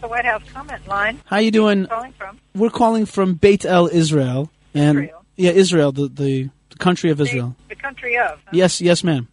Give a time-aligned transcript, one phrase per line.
[0.00, 1.20] the White House comment line.
[1.26, 1.86] How you doing?
[1.86, 5.24] Calling from We're calling from Beit El, Israel, and Israel.
[5.36, 7.54] yeah, Israel, the, the country of Israel.
[7.68, 8.40] the, the country of.
[8.44, 8.50] huh?
[8.52, 9.28] Yes, yes, ma'am.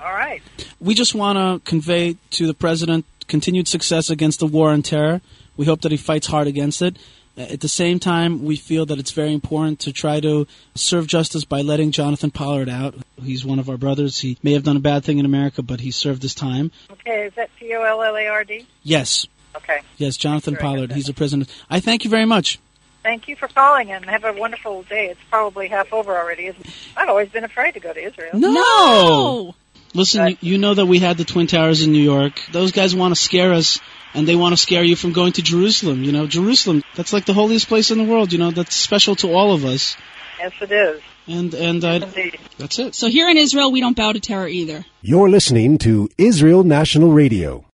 [0.00, 0.42] All right.
[0.80, 5.20] We just want to convey to the president continued success against the war on terror.
[5.56, 6.96] We hope that he fights hard against it.
[7.34, 11.46] At the same time, we feel that it's very important to try to serve justice
[11.46, 12.94] by letting Jonathan Pollard out.
[13.22, 14.18] He's one of our brothers.
[14.18, 16.72] He may have done a bad thing in America, but he served his time.
[16.90, 18.66] Okay, is that P O L L A R D?
[18.82, 19.80] Yes, Okay.
[19.96, 20.92] yes, Jonathan Sure, Pollard.
[20.92, 21.46] He's a prisoner.
[21.68, 22.58] I thank you very much.
[23.02, 25.08] Thank you for calling and have a wonderful day.
[25.08, 26.72] It's probably half over already, isn't it?
[26.96, 28.30] I've always been afraid to go to Israel.
[28.34, 29.54] No!
[29.94, 32.40] Listen, you, you know that we had the Twin Towers in New York.
[32.52, 33.80] Those guys want to scare us,
[34.14, 36.04] and they want to scare you from going to Jerusalem.
[36.04, 38.32] You know, Jerusalem, that's like the holiest place in the world.
[38.32, 39.96] You know, that's special to all of us.
[40.38, 41.02] Yes, it is.
[41.26, 42.38] And and I, Indeed.
[42.56, 42.94] that's it.
[42.94, 44.84] So here in Israel, we don't bow to terror either.
[45.02, 47.64] You're listening to Israel National Radio.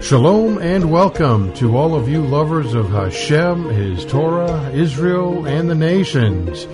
[0.00, 5.74] Shalom and welcome to all of you lovers of Hashem, His Torah, Israel, and the
[5.74, 6.66] nations.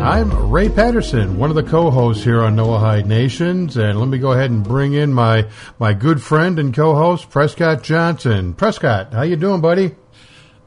[0.00, 4.32] I'm Ray Patterson, one of the co-hosts here on Noahide Nations, and let me go
[4.32, 8.52] ahead and bring in my my good friend and co-host Prescott Johnson.
[8.52, 9.94] Prescott, how you doing, buddy?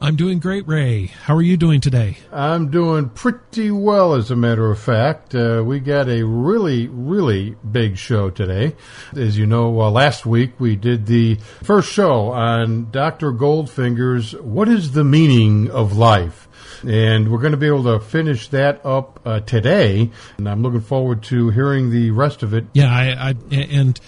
[0.01, 1.05] I'm doing great, Ray.
[1.05, 2.17] How are you doing today?
[2.31, 5.33] I'm doing pretty well, as a matter of fact.
[5.33, 8.75] Uh, we got a really, really big show today.
[9.15, 13.31] As you know, uh, last week we did the first show on Dr.
[13.31, 16.49] Goldfinger's What is the Meaning of Life?
[16.85, 20.11] And we're going to be able to finish that up uh, today.
[20.37, 22.65] And I'm looking forward to hearing the rest of it.
[22.73, 23.99] Yeah, I, I and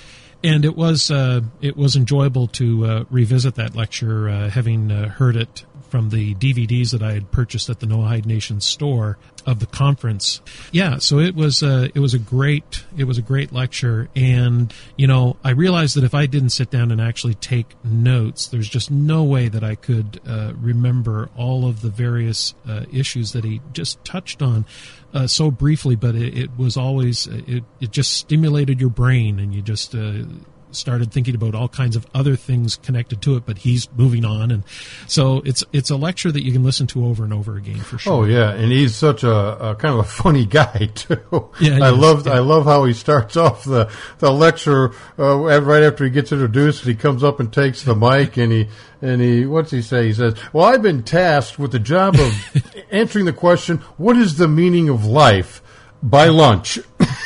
[0.43, 5.09] and it was uh, it was enjoyable to uh, revisit that lecture, uh, having uh,
[5.09, 9.59] heard it from the DVDs that I had purchased at the Noahide Nation store of
[9.59, 10.41] the conference.
[10.71, 14.73] Yeah, so it was uh, it was a great it was a great lecture, and
[14.97, 18.69] you know I realized that if I didn't sit down and actually take notes, there's
[18.69, 23.43] just no way that I could uh, remember all of the various uh, issues that
[23.43, 24.65] he just touched on
[25.13, 29.55] uh, so briefly, but it, it was always it, it just stimulated your brain, and
[29.55, 30.23] you just uh,
[30.71, 33.45] started thinking about all kinds of other things connected to it.
[33.45, 34.63] But he's moving on, and
[35.07, 37.97] so it's it's a lecture that you can listen to over and over again for
[37.97, 38.13] sure.
[38.13, 41.49] Oh yeah, and he's such a, a kind of a funny guy too.
[41.59, 42.33] Yeah, I love yeah.
[42.33, 46.83] I love how he starts off the the lecture uh, right after he gets introduced.
[46.83, 48.67] He comes up and takes the mic, and he
[49.01, 50.07] and he what's he say?
[50.07, 54.37] He says, "Well, I've been tasked with the job of answering the question, what is
[54.37, 55.61] the meaning of life?"
[56.03, 56.77] By lunch.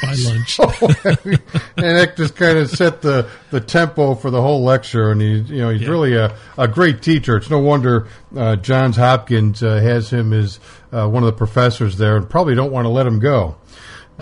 [0.02, 0.60] By lunch.
[0.60, 1.38] and
[1.78, 5.12] that just kind of set the, the tempo for the whole lecture.
[5.12, 5.90] And he, you know, he's Yeah.
[5.90, 7.38] really a, a great teacher.
[7.38, 10.60] It's no wonder uh, Johns Hopkins uh, has him as
[10.92, 13.56] uh, one of the professors there, and probably don't want to let him go.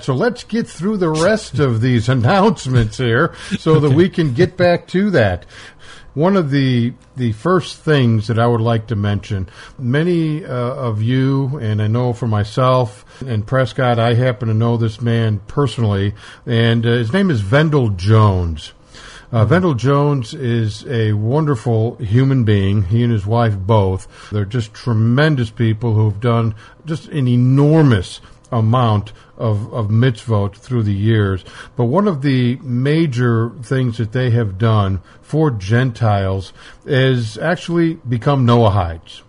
[0.02, 4.58] So let's get through the rest of these announcements here, so that we can get
[4.58, 5.46] back to that.
[6.14, 11.02] One of the the first things that I would like to mention, many uh, of
[11.02, 16.16] you, and I know for myself and Prescott, I happen to know this man personally,
[16.46, 18.74] and uh, his name is Vendyl Jones.
[19.32, 22.84] Uh, Vendyl Jones is a wonderful human being.
[22.84, 24.08] He and his wife both.
[24.32, 28.22] They're just tremendous people who've done just an enormous
[28.52, 31.44] amount of, of mitzvot through the years.
[31.76, 36.54] But one of the major things that they have done for Gentiles
[36.86, 39.22] is actually become Noahides.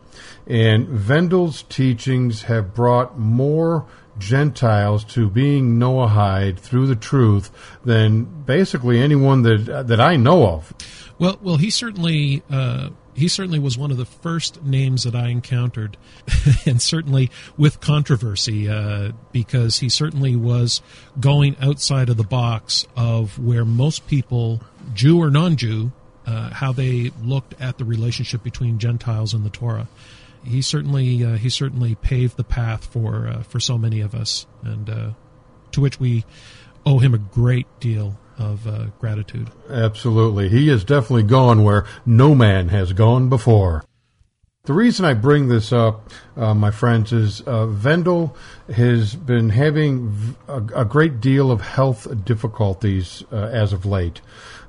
[0.46, 3.86] And Vendyl's teachings have brought more
[4.18, 7.50] Gentiles to being Noahide through the truth
[7.84, 10.74] than basically anyone that that I know of.
[11.18, 15.28] Well, well, he certainly uh, he certainly was one of the first names that I
[15.28, 15.98] encountered,
[16.66, 20.80] and certainly with controversy uh, because he certainly was
[21.20, 24.62] going outside of the box of where most people,
[24.94, 25.92] Jew or non-Jew,
[26.26, 29.88] uh, how they looked at the relationship between Gentiles and the Torah.
[30.42, 34.46] He certainly uh, he certainly paved the path for uh, for so many of us,
[34.62, 35.10] and uh,
[35.72, 36.24] to which we
[36.86, 39.50] owe him a great deal of uh, gratitude.
[39.68, 40.48] Absolutely.
[40.48, 43.84] He has definitely gone where no man has gone before.
[44.64, 48.34] The reason I bring this up, uh, my friends, is uh, Vendyl
[48.72, 54.20] has been having a great deal of health difficulties uh, as of late.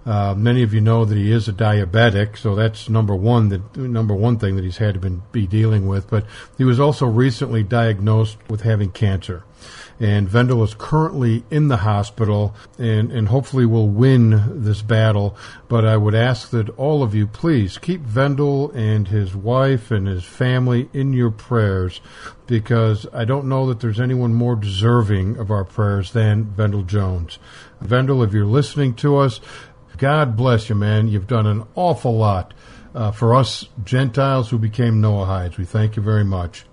[0.03, 3.50] Uh, many of you know that he is a diabetic, so that's number one.
[3.50, 6.09] That number one thing that he's had to been, be dealing with.
[6.09, 6.25] But
[6.57, 9.44] he was also recently diagnosed with having cancer
[10.01, 15.38] and Vendyl is currently in the hospital and, and hopefully will win this battle.
[15.68, 20.07] But I would ask that all of you please keep Vendyl and his wife and
[20.07, 22.01] his family in your prayers
[22.51, 27.39] because I don't know that there's anyone more deserving of our prayers than Vendyl Jones.
[27.81, 29.39] Vendyl, if you're listening to us,
[29.95, 31.07] God bless you, man.
[31.07, 32.53] You've done an awful lot
[32.94, 35.57] uh, for us Gentiles who became Noahides.
[35.57, 36.65] We thank you very much.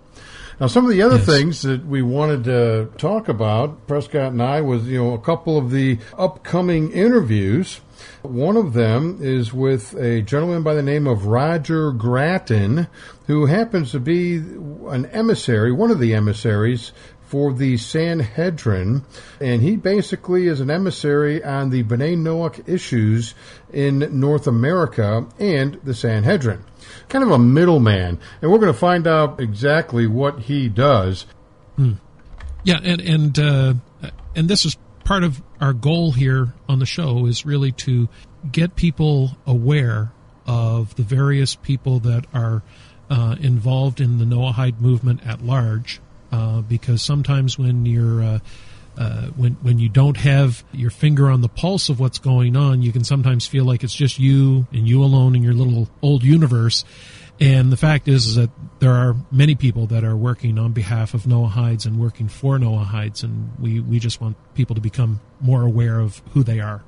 [0.58, 1.26] Now, some of the other yes.
[1.26, 5.56] things that we wanted to talk about, Prescott and I, was you know a couple
[5.56, 7.80] of the upcoming interviews.
[8.28, 12.88] One of them is with a gentleman by the name of Roger Grattan,
[13.26, 16.92] who happens to be an emissary, one of the emissaries
[17.22, 19.04] for the Sanhedrin,
[19.40, 23.34] and he basically is an emissary on the B'nai Noach issues
[23.70, 26.64] in North America and the Sanhedrin
[27.08, 31.26] kind of a middleman, and we're going to find out exactly what he does.
[31.76, 31.94] Hmm.
[32.64, 33.74] Yeah, and and uh,
[34.34, 38.08] and this is part of our goal here on the show is really to
[38.50, 40.12] get people aware
[40.46, 42.62] of the various people that are
[43.10, 46.00] uh, involved in the Noahide movement at large,
[46.32, 48.38] uh, because sometimes when you're uh,
[48.96, 52.82] uh, when when you don't have your finger on the pulse of what's going on,
[52.82, 56.22] you can sometimes feel like it's just you and you alone in your little old
[56.22, 56.84] universe.
[57.40, 58.50] And the fact is, is that
[58.80, 63.22] there are many people that are working on behalf of Noahides and working for Noahides,
[63.22, 66.82] and we, we just want people to become more aware of who they are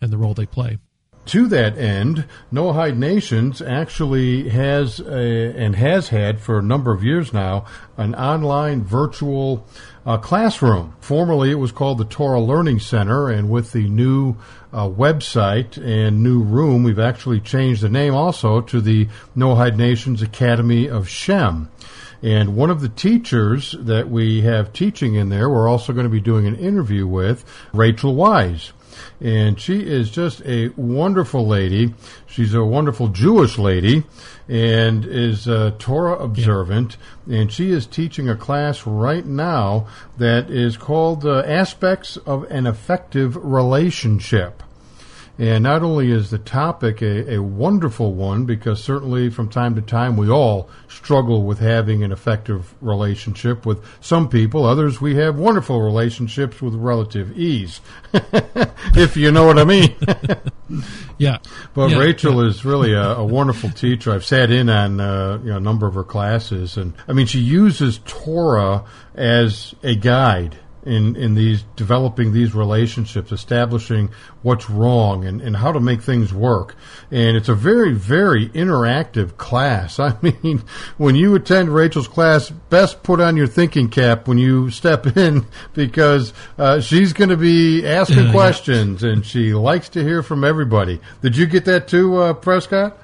[0.00, 0.78] and the role they play.
[1.26, 7.02] To that end, Noahide Nations actually has a, and has had for a number of
[7.02, 7.64] years now
[7.96, 9.66] an online virtual
[10.04, 10.94] uh, classroom.
[11.00, 14.36] Formerly, it was called the Torah Learning Center, and with the new
[14.70, 20.20] uh, website and new room, we've actually changed the name also to the Noahide Nations
[20.20, 21.70] Academy of Shem.
[22.22, 26.10] And one of the teachers that we have teaching in there, we're also going to
[26.10, 28.72] be doing an interview with, Rachel Wise
[29.20, 31.94] and she is just a wonderful lady.
[32.26, 34.04] She's a wonderful Jewish lady
[34.48, 36.96] and is a Torah observant,
[37.26, 37.40] yeah.
[37.40, 39.86] and she is teaching a class right now
[40.18, 44.63] that is called uh, Aspects of an Effective Relationship.
[45.36, 49.82] And not only is the topic a, a, wonderful one, because certainly from time to
[49.82, 54.64] time we all struggle with having an effective relationship with some people.
[54.64, 57.80] Others we have wonderful relationships with relative ease,
[58.94, 59.96] if you know what I mean.
[61.18, 61.38] yeah.
[61.74, 62.50] But yeah, Rachel yeah.
[62.50, 64.12] is really a, a, wonderful teacher.
[64.12, 67.26] I've sat in on uh, you know, a number of her classes, and I mean
[67.26, 68.84] she uses Torah
[69.16, 74.10] as a guide in, in these developing these relationships, establishing
[74.42, 76.76] what's wrong and, and how to make things work.
[77.10, 79.98] And it's a very, very interactive class.
[79.98, 80.62] I mean,
[80.96, 85.46] when you attend Rachel's class, best put on your thinking cap when you step in
[85.72, 91.00] because uh, she's going to be asking questions and she likes to hear from everybody.
[91.22, 92.98] Did you get that too, uh, Prescott?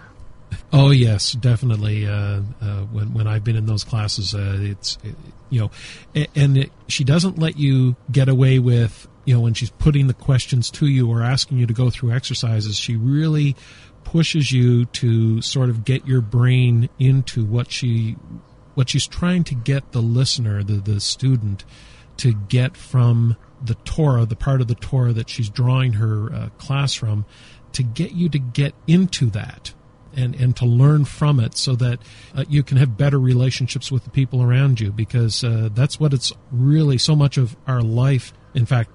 [0.72, 2.06] Oh yes, definitely.
[2.06, 5.14] Uh, uh, when when I've been in those classes, uh, it's it,
[5.48, 9.70] you know, and it, she doesn't let you get away with you know when she's
[9.70, 12.76] putting the questions to you or asking you to go through exercises.
[12.76, 13.56] She really
[14.04, 18.16] pushes you to sort of get your brain into what she
[18.74, 21.64] what she's trying to get the listener, the the student,
[22.18, 26.48] to get from the Torah, the part of the Torah that she's drawing her uh,
[26.58, 27.26] class from,
[27.72, 29.74] to get you to get into that
[30.16, 32.00] and, and to learn from it so that
[32.34, 36.12] uh, you can have better relationships with the people around you because uh, that's what
[36.12, 38.32] it's really so much of our life.
[38.54, 38.90] In fact,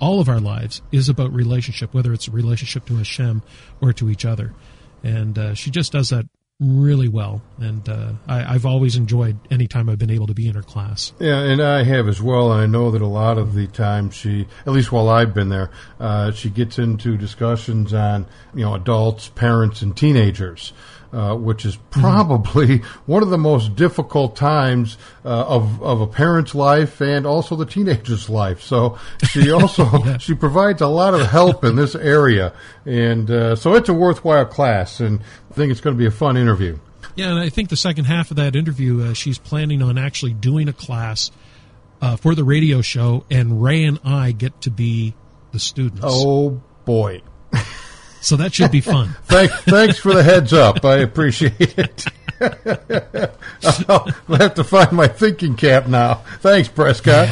[0.00, 3.42] all of our lives is about relationship, whether it's a relationship to Hashem
[3.80, 4.54] or to each other.
[5.02, 6.26] And uh, she just does that
[6.60, 10.46] really well, and uh, I, have always enjoyed any time I've been able to be
[10.46, 11.12] in her class.
[11.18, 12.52] Yeah, and I have as well.
[12.52, 15.48] And I know that a lot of the time she, at least while I've been
[15.48, 20.72] there, uh, she gets into discussions on you know adults, parents, and teenagers.
[21.14, 23.00] Uh, which is probably mm-hmm.
[23.12, 27.64] one of the most difficult times uh, of of a parent's life and also the
[27.64, 28.60] teenager's life.
[28.60, 28.98] So
[29.30, 30.18] she also yeah.
[30.18, 32.52] she provides a lot of help in this area,
[32.84, 34.98] and uh, so it's a worthwhile class.
[34.98, 35.20] And
[35.52, 36.80] I think it's going to be a fun interview.
[37.14, 40.32] Yeah, and I think the second half of that interview, uh, she's planning on actually
[40.32, 41.30] doing a class
[42.02, 45.14] uh, for the radio show, and Ray and I get to be
[45.52, 46.00] the students.
[46.02, 47.22] Oh boy!
[48.24, 49.08] So that should be fun.
[49.24, 50.84] thanks, thanks for the heads up.
[50.84, 52.06] I appreciate it.
[53.88, 56.14] I'll have to find my thinking cap now.
[56.40, 57.28] Thanks, Prescott.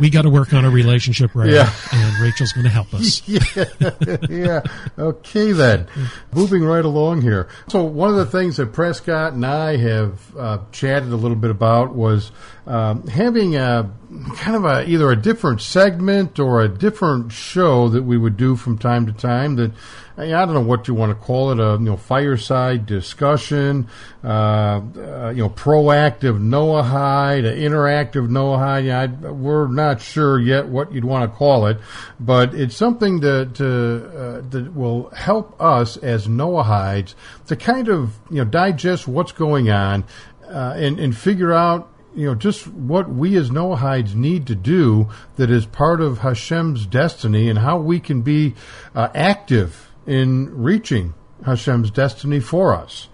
[0.00, 1.50] we got to work on a relationship, right?
[1.50, 1.72] Yeah.
[1.92, 3.22] And Rachel's going to help us.
[4.30, 4.62] yeah.
[4.98, 5.86] Okay, then.
[6.32, 7.48] Moving right along here.
[7.68, 11.50] So, one of the things that Prescott and I have uh, chatted a little bit
[11.50, 12.32] about was
[12.70, 13.90] um, having a
[14.36, 18.54] kind of a either a different segment or a different show that we would do
[18.54, 19.72] from time to time that
[20.16, 23.88] I don't know what you want to call it a you know fireside discussion
[24.22, 30.68] uh, uh, you know proactive Noahide an interactive Noahide yeah, I, we're not sure yet
[30.68, 31.78] what you'd want to call it
[32.20, 37.16] but it's something that uh, that will help us as Noahides
[37.48, 40.04] to kind of you know digest what's going on
[40.48, 45.08] uh, and and figure out you know, just what we as Noahides need to do
[45.36, 48.54] that is part of Hashem's destiny and how we can be
[48.94, 51.14] uh, active in reaching
[51.44, 53.08] Hashem's destiny for us.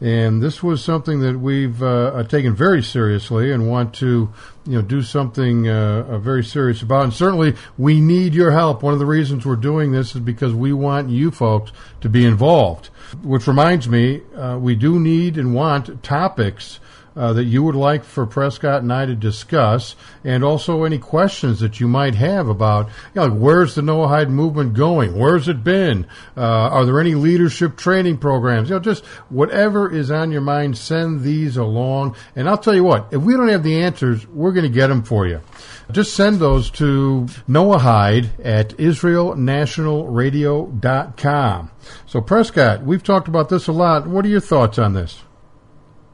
[0.00, 4.32] And this was something that we've uh, taken very seriously and want to,
[4.66, 7.04] you know, do something uh, uh, very serious about.
[7.04, 8.82] And certainly, we need your help.
[8.82, 12.24] One of the reasons we're doing this is because we want you folks to be
[12.26, 12.86] involved.
[13.22, 16.80] Which reminds me, uh, we do need and want topics
[17.16, 21.60] uh, that you would like for Prescott and I to discuss, and also any questions
[21.60, 25.18] that you might have about, you know, like where's the Noahide movement going?
[25.18, 26.06] Where's it been?
[26.36, 28.68] Uh, are there any leadership training programs?
[28.68, 32.16] You know, just whatever is on your mind, send these along.
[32.36, 34.88] And I'll tell you what, if we don't have the answers, we're going to get
[34.88, 35.40] them for you.
[35.90, 41.70] Just send those to Noahide at IsraelNationalRadio.com.
[42.06, 44.06] So, Prescott, we've talked about this a lot.
[44.06, 45.22] What are your thoughts on this?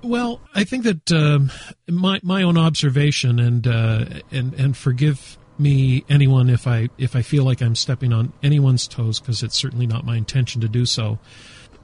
[0.03, 1.51] Well, I think that um,
[1.89, 7.23] my my own observation, and uh, and and forgive me anyone if I if I
[7.23, 10.87] feel like I'm stepping on anyone's toes because it's certainly not my intention to do
[10.87, 11.19] so.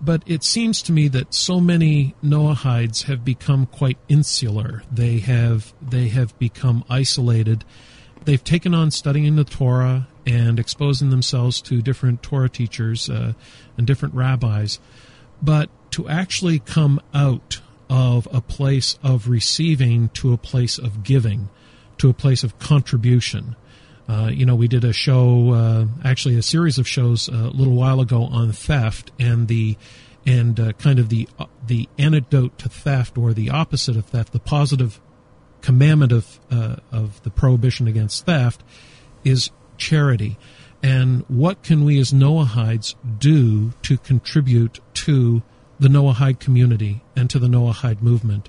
[0.01, 4.83] But it seems to me that so many Noahides have become quite insular.
[4.93, 7.65] They have they have become isolated.
[8.25, 13.35] They've taken on studying the Torah and exposing themselves to different Torah teachers uh,
[13.77, 14.79] and different rabbis,
[15.43, 21.49] but to actually come out of a place of receiving to a place of giving,
[21.99, 23.57] to a place of contribution.
[24.09, 27.55] Uh, you know, we did a show, uh, actually a series of shows uh, a
[27.57, 29.77] little while ago on theft and the
[30.27, 34.33] and uh, kind of the uh, the antidote to theft or the opposite of theft,
[34.33, 35.01] the positive
[35.61, 38.63] commandment of uh, of the prohibition against theft
[39.25, 40.39] is charity.
[40.83, 45.43] And what can we as Noahides do to contribute to
[45.79, 48.49] the Noahide community and to the Noahide movement?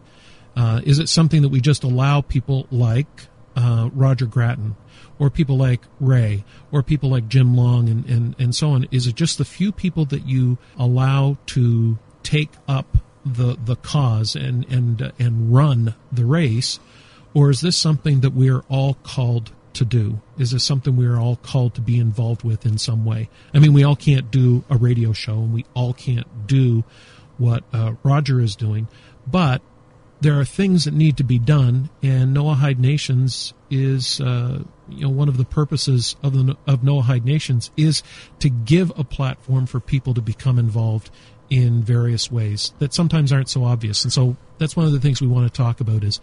[0.56, 3.08] Uh, is it something that we just allow people like
[3.56, 4.76] uh, Roger Gratton
[5.20, 8.88] or people like Ray or people like Jim Long and, and, and so on?
[8.92, 14.36] Is it just the few people that you allow to take up the, the cause
[14.36, 16.80] and, and, uh, and run the race?
[17.34, 20.22] Or is this something that we are all called to do?
[20.38, 23.30] Is this something we are all called to be involved with in some way?
[23.54, 26.84] I mean, we all can't do a radio show and we all can't do
[27.38, 28.88] what uh, Roger is doing,
[29.28, 29.62] but
[30.22, 35.10] there are things that need to be done, and Noahide Nations is, uh, you know,
[35.10, 38.02] one of the purposes of the of Noahide Nations is
[38.40, 41.10] to give a platform for people to become involved
[41.50, 45.22] in various ways that sometimes aren't so obvious, and so that's one of the things
[45.22, 46.18] we want to talk about is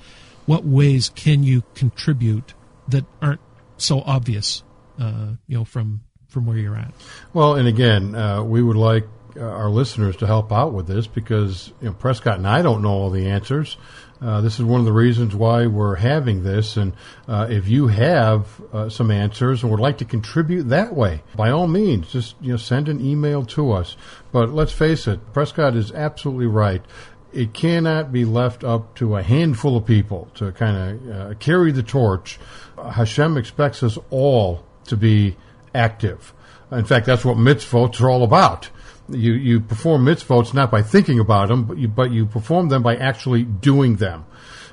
[0.47, 2.55] what ways can you contribute
[2.89, 3.41] that aren't
[3.77, 4.63] so obvious,
[4.99, 6.93] uh, you know, from from where you're at.
[7.35, 11.07] Well, and again, uh, we would like uh, our listeners to help out with this
[11.07, 13.77] because you know, Prescott and I don't know all the answers.
[14.21, 16.77] Uh, this is one of the reasons why we're having this.
[16.77, 16.93] And
[17.27, 21.51] uh, if you have uh, some answers and would like to contribute that way, by
[21.51, 23.97] all means, just you know send an email to us.
[24.31, 26.83] But let's face it, Prescott is absolutely right.
[27.33, 31.73] It cannot be left up to a handful of people to kind of uh, carry
[31.73, 32.39] the torch.
[32.77, 35.37] Hashem expects us all to be
[35.75, 36.33] active.
[36.71, 38.71] In fact, that's what mitzvot are all about
[39.09, 42.83] you you perform mitzvot not by thinking about them, but you but you perform them
[42.83, 44.25] by actually doing them,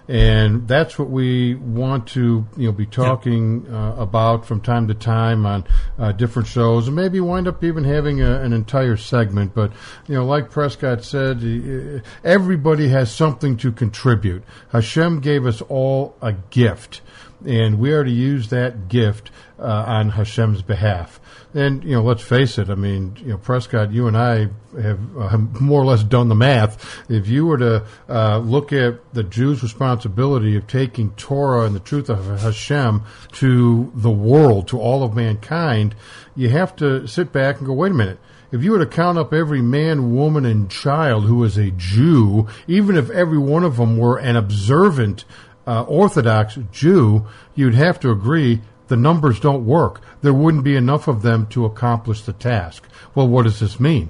[0.07, 4.93] and that's what we want to you know be talking uh, about from time to
[4.93, 5.65] time on
[5.98, 9.53] uh, different shows, and maybe wind up even having a, an entire segment.
[9.53, 9.71] But
[10.07, 14.43] you know, like Prescott said, everybody has something to contribute.
[14.71, 17.01] Hashem gave us all a gift,
[17.46, 21.19] and we are to use that gift uh, on Hashem's behalf.
[21.53, 22.69] And you know, let's face it.
[22.69, 26.36] I mean, you know, Prescott, you and I have uh, more or less done the
[26.36, 27.10] math.
[27.10, 31.79] If you were to uh, look at the Jews' responsibility of taking Torah and the
[31.79, 33.03] truth of Hashem
[33.34, 35.96] to the world, to all of mankind,
[36.36, 38.19] you have to sit back and go, wait a minute.
[38.51, 42.48] if you were to count up every man, woman, and child who is a Jew,
[42.67, 45.25] even if every one of them were an observant
[45.69, 50.01] uh, Orthodox Jew, you'd have to agree the numbers don't work.
[50.23, 52.88] There wouldn't be enough of them to accomplish the task.
[53.13, 54.09] Well, what does this mean?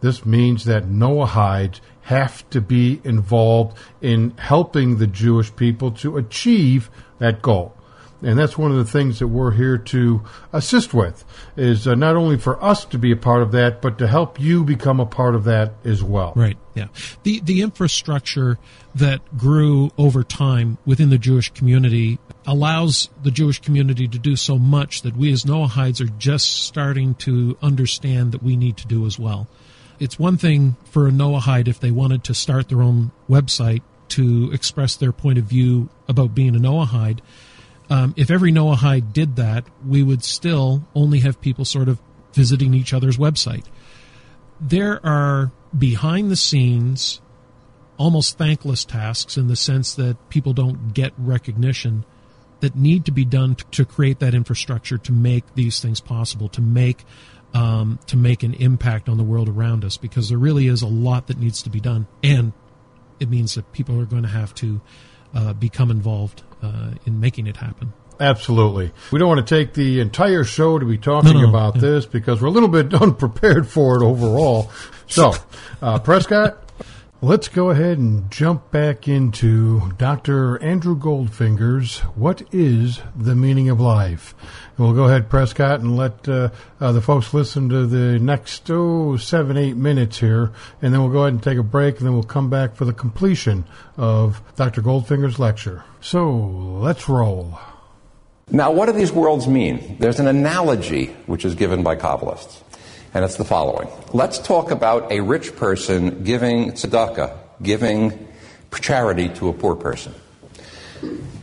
[0.00, 6.90] This means that Noahides have to be involved in helping the Jewish people to achieve
[7.20, 7.76] that goal.
[8.22, 11.24] And that's one of the things that we're here to assist with
[11.56, 14.38] is uh, not only for us to be a part of that, but to help
[14.38, 16.32] you become a part of that as well.
[16.36, 16.56] Right.
[16.74, 16.86] Yeah.
[17.24, 18.58] The the infrastructure
[18.94, 24.58] that grew over time within the Jewish community allows the Jewish community to do so
[24.58, 29.06] much that we as Noahides are just starting to understand that we need to do
[29.06, 29.48] as well.
[29.98, 34.50] It's one thing for a Noahide if they wanted to start their own website to
[34.52, 37.20] express their point of view about being a Noahide
[37.92, 42.00] um, if every Noahide did that, we would still only have people sort of
[42.32, 43.66] visiting each other's website.
[44.58, 47.20] There are behind the scenes,
[47.98, 52.06] almost thankless tasks in the sense that people don't get recognition
[52.60, 56.48] that need to be done to, to create that infrastructure to make these things possible,
[56.48, 57.04] to make
[57.52, 60.86] um, to make an impact on the world around us, because there really is a
[60.86, 62.54] lot that needs to be done, and
[63.20, 64.80] it means that people are going to have to
[65.34, 67.92] uh, become involved uh, in making it happen.
[68.20, 68.92] Absolutely.
[69.10, 71.80] We don't want to take the entire show to be talking No, no, about yeah.
[71.80, 74.70] this because we're a little bit unprepared for it overall.
[75.08, 75.32] So,
[75.80, 76.61] uh, Prescott,
[77.24, 80.60] let's go ahead and jump back into Dr.
[80.60, 84.34] Andrew Goldfinger's What is the Meaning of Life?
[84.76, 86.50] We'll go ahead, Prescott, and let uh,
[86.80, 90.50] uh, the folks listen to the next, oh, seven, eight minutes here.
[90.82, 92.84] And then we'll go ahead and take a break, and then we'll come back for
[92.84, 94.82] the completion of Dr.
[94.82, 95.84] Goldfinger's lecture.
[96.00, 97.56] So, let's roll.
[98.50, 99.96] Now, what do these worlds mean?
[100.00, 102.62] There's an analogy which is given by Kabbalists,
[103.14, 103.88] and it's the following.
[104.12, 108.28] Let's talk about a rich person giving tzedakah, giving
[108.80, 110.14] charity to a poor person.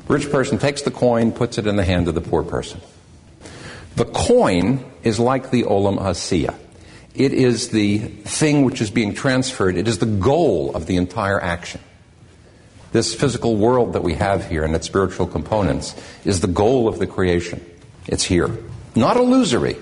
[0.07, 2.81] Rich person takes the coin, puts it in the hand of the poor person.
[3.95, 6.55] The coin is like the olam hasiya.
[7.13, 9.75] It is the thing which is being transferred.
[9.75, 11.81] It is the goal of the entire action.
[12.91, 15.95] This physical world that we have here and its spiritual components
[16.25, 17.63] is the goal of the creation.
[18.07, 18.49] It's here.
[18.95, 19.77] Not illusory,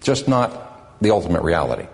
[0.00, 0.69] just not
[1.00, 1.86] the ultimate reality.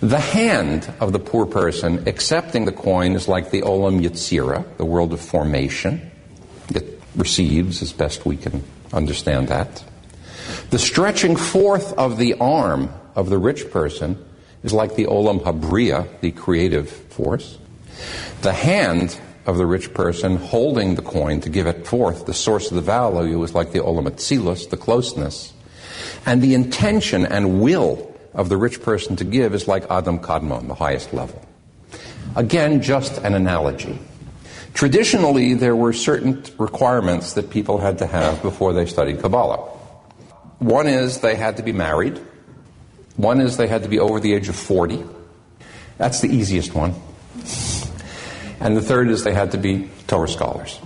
[0.00, 4.84] The hand of the poor person accepting the coin is like the Olam Yetzira, the
[4.84, 6.10] world of formation.
[6.74, 8.62] It receives as best we can
[8.92, 9.82] understand that.
[10.70, 14.24] The stretching forth of the arm of the rich person
[14.62, 17.58] is like the Olam Habriya, the creative force.
[18.42, 22.70] The hand of the rich person holding the coin to give it forth, the source
[22.70, 25.52] of the value, is like the Olam Atzilus, the closeness.
[26.26, 30.68] And the intention and will of the rich person to give is like Adam Kadmon,
[30.68, 31.44] the highest level.
[32.36, 33.98] Again, just an analogy.
[34.74, 39.58] Traditionally, there were certain requirements that people had to have before they studied Kabbalah.
[40.58, 42.20] One is they had to be married.
[43.16, 45.02] One is they had to be over the age of 40.
[45.96, 46.94] That's the easiest one.
[48.60, 50.78] And the third is they had to be Torah scholars.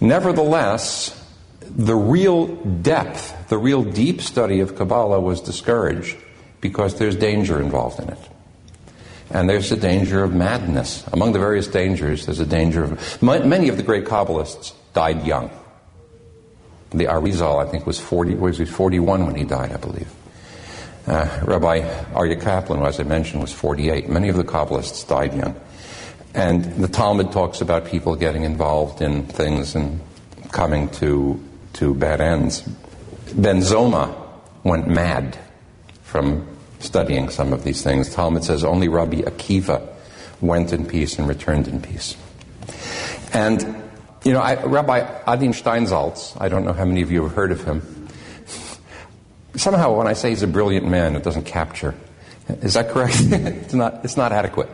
[0.00, 1.12] Nevertheless,
[1.60, 6.16] the real depth, the real deep study of Kabbalah was discouraged
[6.60, 8.18] because there's danger involved in it.
[9.30, 11.04] And there's a danger of madness.
[11.12, 13.22] Among the various dangers, there's a danger of.
[13.22, 15.50] Many of the great Kabbalists died young.
[16.90, 20.08] The Arizal, I think, was 40, was he 41 when he died, I believe.
[21.06, 21.80] Uh, Rabbi
[22.14, 24.08] Aryeh Kaplan, as I mentioned, was 48.
[24.08, 25.60] Many of the Kabbalists died young.
[26.34, 30.00] And the Talmud talks about people getting involved in things and
[30.52, 31.42] coming to,
[31.74, 32.68] to bad ends.
[33.34, 34.14] Ben Zoma
[34.62, 35.36] went mad
[36.02, 36.46] from
[36.78, 38.14] studying some of these things.
[38.14, 39.86] Talmud says only Rabbi Akiva
[40.40, 42.16] went in peace and returned in peace.
[43.32, 43.60] And,
[44.24, 47.52] you know, I, Rabbi Adin Steinsaltz, I don't know how many of you have heard
[47.52, 48.08] of him.
[49.56, 51.94] Somehow, when I say he's a brilliant man, it doesn't capture.
[52.48, 53.16] Is that correct?
[53.20, 54.70] it's, not, it's not adequate.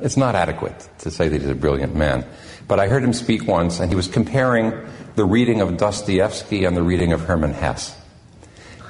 [0.00, 2.24] It's not adequate to say that he's a brilliant man.
[2.68, 4.72] But I heard him speak once, and he was comparing
[5.18, 7.92] the reading of Dostoevsky and the reading of Hermann Hesse.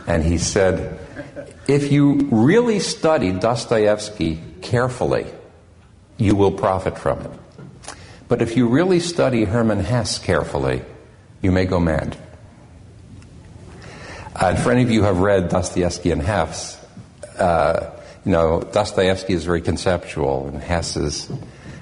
[0.07, 1.01] And he said,
[1.67, 5.25] if you really study Dostoevsky carefully,
[6.19, 7.31] you will profit from it.
[8.29, 10.83] But if you really study Hermann Hesse carefully,
[11.41, 12.15] you may go mad.
[14.39, 16.79] And for any of you who have read Dostoevsky and Hesse,
[17.39, 17.89] uh,
[18.27, 21.33] you know, Dostoevsky is very conceptual, and Hesse is,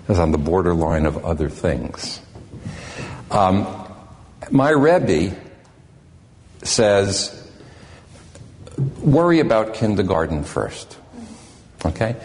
[0.09, 2.21] is on the borderline of other things.
[3.33, 3.76] Um,
[4.51, 5.37] my Rebbe
[6.63, 7.33] says,
[9.03, 10.99] worry about kindergarten first.
[11.85, 12.17] Okay?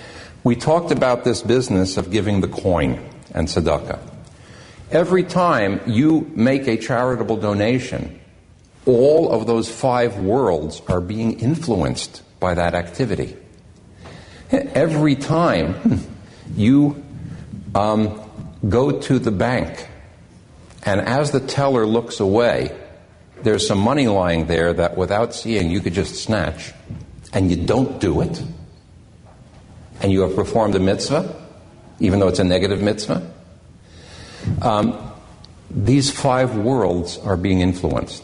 [0.44, 3.00] We talked about this business of giving the coin
[3.34, 4.00] and tzedakah.
[4.92, 8.20] Every time you make a charitable donation,
[8.86, 13.38] all of those five worlds are being influenced by that activity.
[14.52, 16.08] Every time
[16.56, 17.02] you
[17.74, 18.20] um,
[18.68, 19.88] go to the bank,
[20.84, 22.78] and as the teller looks away,
[23.44, 26.74] there's some money lying there that without seeing you could just snatch,
[27.34, 28.44] and you don't do it,
[30.02, 31.36] and you have performed a mitzvah,
[32.00, 33.32] even though it's a negative mitzvah.
[34.62, 35.12] Um,
[35.70, 38.24] these five worlds are being influenced.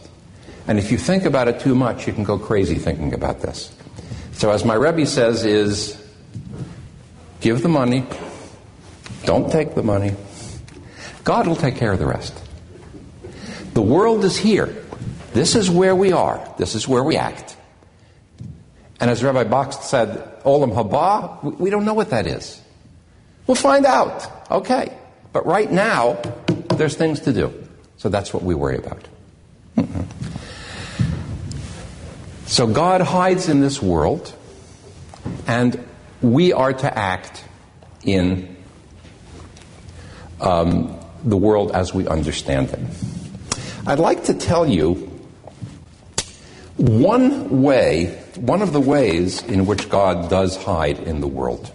[0.67, 3.73] And if you think about it too much, you can go crazy thinking about this.
[4.33, 5.97] So, as my Rebbe says, is
[7.39, 8.05] give the money,
[9.23, 10.13] don't take the money.
[11.23, 12.46] God will take care of the rest.
[13.77, 14.75] The world is here.
[15.33, 16.41] This is where we are.
[16.57, 17.55] This is where we act.
[18.99, 22.59] And as Rabbi Bakst said, Olam Haba, we don't know what that is.
[23.45, 24.49] We'll find out.
[24.49, 24.97] Okay.
[25.31, 26.13] But right now,
[26.73, 27.53] there's things to do.
[27.97, 29.07] So that's what we worry about.
[29.77, 30.01] Mm-hmm.
[32.47, 34.33] So God hides in this world,
[35.45, 35.87] and
[36.23, 37.43] we are to act
[38.03, 38.57] in
[40.41, 42.79] um, the world as we understand it.
[43.87, 44.95] I'd like to tell you
[46.75, 51.71] one way, one of the ways in which God does hide in the world.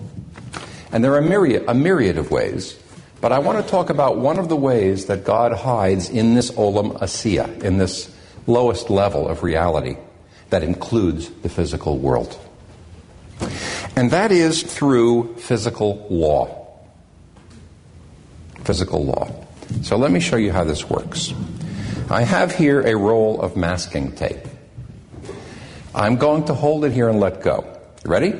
[0.92, 2.79] And there are a myriad, a myriad of ways,
[3.22, 6.51] but I want to talk about one of the ways that God hides in this
[6.51, 8.14] olam asiya, in this
[8.46, 9.96] lowest level of reality
[10.51, 12.38] that includes the physical world.
[13.96, 16.77] And that is through physical law.
[18.64, 19.31] Physical law.
[19.81, 21.33] So let me show you how this works.
[22.12, 24.46] I have here a roll of masking tape.
[25.94, 27.64] I'm going to hold it here and let go.
[28.05, 28.33] Ready?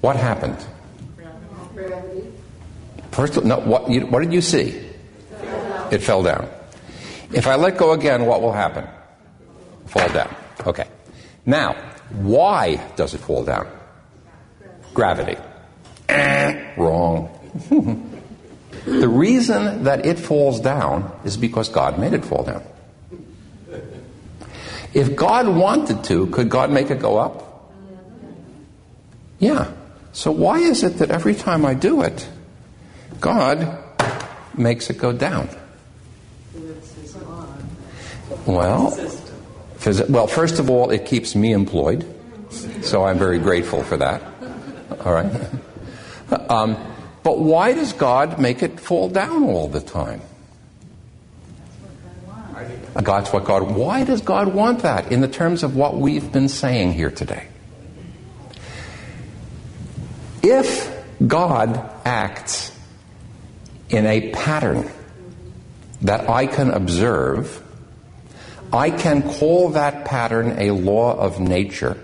[0.00, 0.56] What happened?
[1.72, 2.32] Gravity.
[3.12, 4.90] First, no, what, you, what did you see?
[5.92, 6.48] It fell down.
[7.32, 8.88] If I let go again, what will happen?
[9.86, 10.34] Fall down.
[10.66, 10.88] Okay.
[11.46, 11.74] Now,
[12.10, 13.68] why does it fall down?
[14.94, 15.40] Gravity.
[16.08, 17.30] Eh, wrong.
[18.84, 22.62] the reason that it falls down is because God made it fall down.
[24.92, 27.72] If God wanted to, could God make it go up?
[29.38, 29.70] Yeah.
[30.12, 32.28] So why is it that every time I do it,
[33.20, 33.84] God
[34.56, 35.48] makes it go down.
[38.46, 38.96] Well,
[40.08, 42.06] well, first of all, it keeps me employed,
[42.82, 44.22] so I'm very grateful for that.
[45.04, 45.32] All right.
[46.48, 46.74] Um,
[47.24, 50.20] but why does God make it fall down all the time?
[53.02, 53.74] God's what God.
[53.74, 57.48] Why does God want that in the terms of what we've been saying here today?
[60.42, 60.94] If
[61.26, 62.70] God acts
[63.88, 64.88] in a pattern
[66.02, 67.62] that I can observe,
[68.72, 71.98] I can call that pattern a law of nature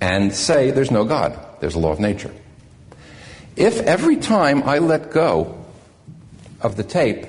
[0.00, 2.32] and say there's no God, there's a law of nature.
[3.56, 5.64] If every time I let go
[6.60, 7.26] of the tape,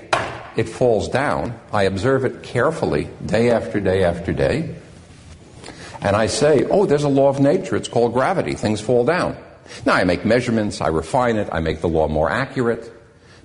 [0.58, 4.76] it falls down, I observe it carefully day after day after day,
[6.02, 9.38] and I say, oh, there's a law of nature, it's called gravity, things fall down.
[9.86, 12.92] Now I make measurements, I refine it, I make the law more accurate.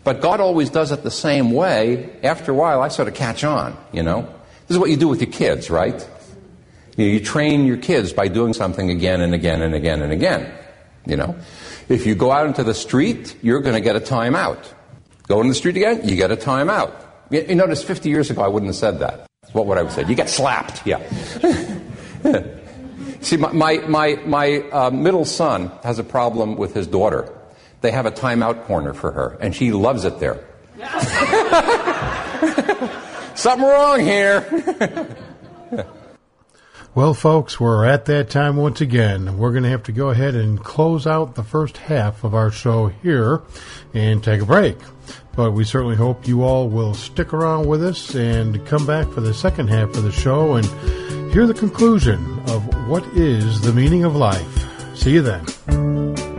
[0.04, 2.10] But God always does it the same way.
[2.24, 4.22] After a while, I sort of catch on, you know.
[4.66, 5.94] This is what you do with your kids, right?
[6.96, 10.12] You, know, you train your kids by doing something again and again and again and
[10.12, 10.52] again,
[11.06, 11.36] you know.
[11.92, 14.64] If you go out into the street, you're going to get a timeout.
[15.28, 16.92] Go into the street again, you get a timeout.
[17.30, 19.26] You, you notice 50 years ago, I wouldn't have said that.
[19.52, 20.08] What would I have said?
[20.08, 21.00] You get slapped, yeah.
[23.20, 27.30] See, my, my, my, my uh, middle son has a problem with his daughter
[27.82, 30.42] they have a timeout corner for her, and she loves it there.
[33.34, 35.16] Something wrong here.
[36.94, 39.38] well, folks, we're at that time once again.
[39.38, 42.50] We're going to have to go ahead and close out the first half of our
[42.50, 43.40] show here
[43.94, 44.76] and take a break.
[45.34, 49.22] But we certainly hope you all will stick around with us and come back for
[49.22, 50.66] the second half of the show and
[51.32, 54.94] hear the conclusion of what is the meaning of life.
[54.94, 56.31] See you then.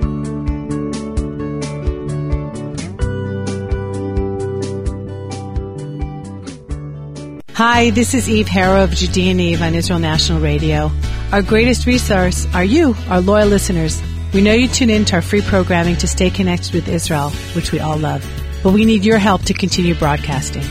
[7.56, 10.92] Hi, this is Eve Harrow of Judean Eve on Israel National Radio.
[11.32, 14.02] Our greatest resource are you, our loyal listeners.
[14.34, 17.72] We know you tune in to our free programming to stay connected with Israel, which
[17.72, 18.26] we all love.
[18.64, 20.64] but we need your help to continue broadcasting.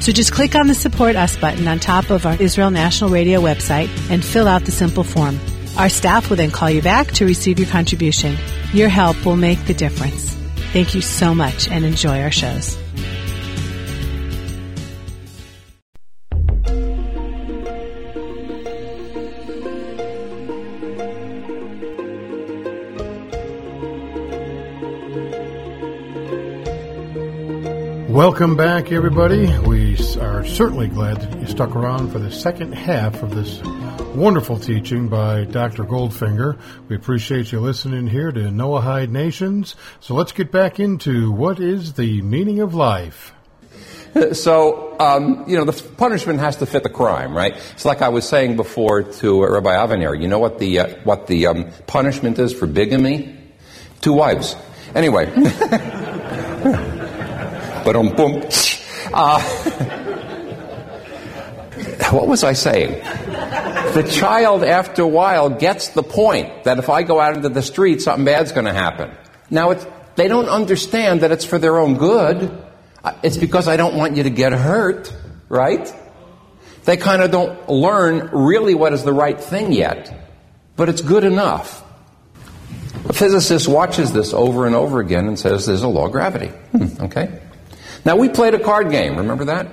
[0.00, 3.40] So just click on the Support Us button on top of our Israel National Radio
[3.40, 5.40] website and fill out the simple form.
[5.78, 8.36] Our staff will then call you back to receive your contribution.
[8.72, 10.34] Your help will make the difference.
[10.72, 12.76] Thank you so much and enjoy our shows.
[28.28, 29.46] Welcome back, everybody.
[29.60, 33.62] We are certainly glad that you stuck around for the second half of this
[34.14, 35.84] wonderful teaching by Dr.
[35.84, 36.60] Goldfinger.
[36.88, 39.76] We appreciate you listening here to Noahide Nations.
[40.00, 43.32] So let's get back into what is the meaning of life.
[44.32, 47.56] So, um, you know, the punishment has to fit the crime, right?
[47.72, 50.14] It's like I was saying before to uh, Rabbi Avenir.
[50.14, 53.38] You know what the uh, what the um, punishment is for bigamy?
[54.02, 54.54] Two wives.
[54.94, 55.32] Anyway.
[57.92, 58.42] but boom.
[59.14, 59.40] Uh,
[62.10, 63.02] what was I saying?
[63.94, 67.62] The child, after a while, gets the point that if I go out into the
[67.62, 69.10] street, something bad's going to happen.
[69.48, 69.72] Now,
[70.16, 72.62] they don't understand that it's for their own good.
[73.02, 75.10] Uh, it's because I don't want you to get hurt,
[75.48, 75.90] right?
[76.84, 80.30] They kind of don't learn really what is the right thing yet,
[80.76, 81.82] but it's good enough.
[83.08, 86.48] A physicist watches this over and over again and says there's a law of gravity.
[86.48, 87.40] Hmm, okay?
[88.08, 89.66] Now, we played a card game, remember that?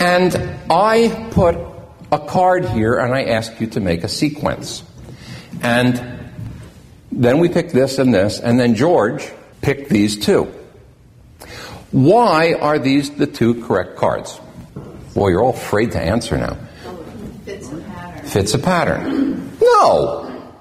[0.00, 0.34] And
[0.68, 1.56] I put
[2.10, 4.82] a card here and I asked you to make a sequence.
[5.62, 6.32] And
[7.12, 10.52] then we picked this and this, and then George picked these two.
[11.92, 14.40] Why are these the two correct cards?
[15.14, 16.56] Well, you're all afraid to answer now.
[17.44, 18.26] Fits a pattern.
[18.26, 19.58] Fits a pattern.
[19.62, 20.52] No.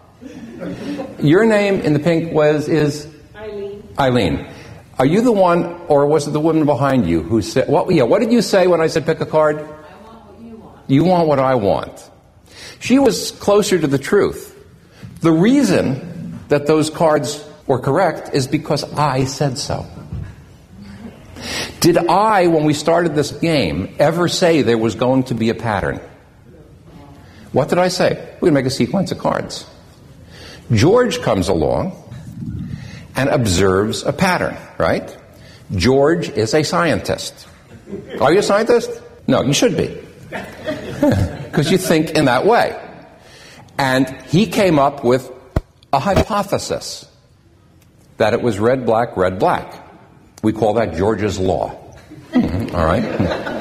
[1.18, 3.84] Your name in the pink was is Eileen.
[3.98, 4.53] Eileen.
[5.00, 8.04] Are you the one, or was it the woman behind you who said, what, yeah,
[8.04, 9.58] what did you say when I said pick a card?
[9.58, 10.90] I want what you want.
[10.90, 12.10] You want what I want.
[12.80, 14.52] She was closer to the truth.
[15.22, 19.86] The reason that those cards were correct is because I said so.
[21.80, 25.56] Did I, when we started this game, ever say there was going to be a
[25.56, 26.00] pattern?
[27.52, 28.14] What did I say?
[28.36, 29.66] We're going to make a sequence of cards.
[30.72, 31.92] George comes along
[33.16, 35.16] and observes a pattern, right?
[35.76, 37.48] George is a scientist.
[38.20, 38.90] Are you a scientist?
[39.28, 40.00] No, you should be.
[41.54, 42.76] Because you think in that way.
[43.78, 45.32] And he came up with
[45.94, 47.08] a hypothesis
[48.18, 49.88] that it was red, black, red, black.
[50.42, 51.94] We call that George's law.
[52.32, 53.50] Mm-hmm, all right?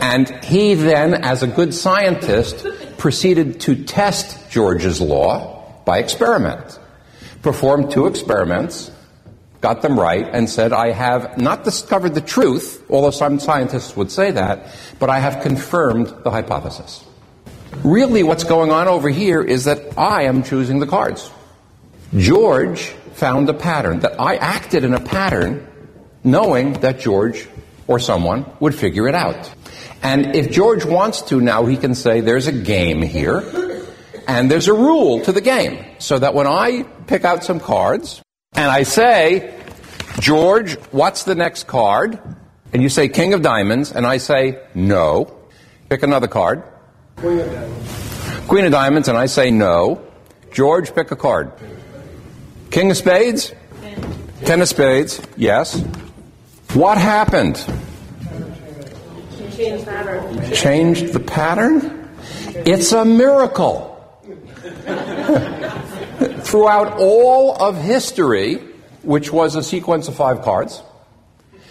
[0.00, 6.79] And he then, as a good scientist, proceeded to test George's law by experiment
[7.42, 8.90] performed two experiments,
[9.60, 14.10] got them right, and said, I have not discovered the truth, although some scientists would
[14.10, 17.04] say that, but I have confirmed the hypothesis.
[17.84, 21.30] Really, what's going on over here is that I am choosing the cards.
[22.16, 25.66] George found a pattern, that I acted in a pattern
[26.24, 27.48] knowing that George
[27.86, 29.52] or someone would figure it out.
[30.02, 33.44] And if George wants to now, he can say, there's a game here.
[34.26, 35.84] And there's a rule to the game.
[35.98, 39.52] So that when I pick out some cards and I say,
[40.20, 42.20] George, what's the next card?
[42.72, 45.36] And you say King of Diamonds, and I say no.
[45.88, 46.62] Pick another card.
[47.16, 48.46] Queen of Diamonds.
[48.46, 50.06] Queen of Diamonds, and I say no.
[50.52, 51.50] George, pick a card.
[52.70, 53.52] King of Spades?
[54.44, 55.80] Ten of Spades, yes.
[56.74, 57.56] What happened?
[59.56, 60.52] Change pattern.
[60.52, 62.08] Changed the pattern?
[62.54, 63.88] It's a miracle.
[66.20, 68.56] Throughout all of history,
[69.02, 70.82] which was a sequence of five cards,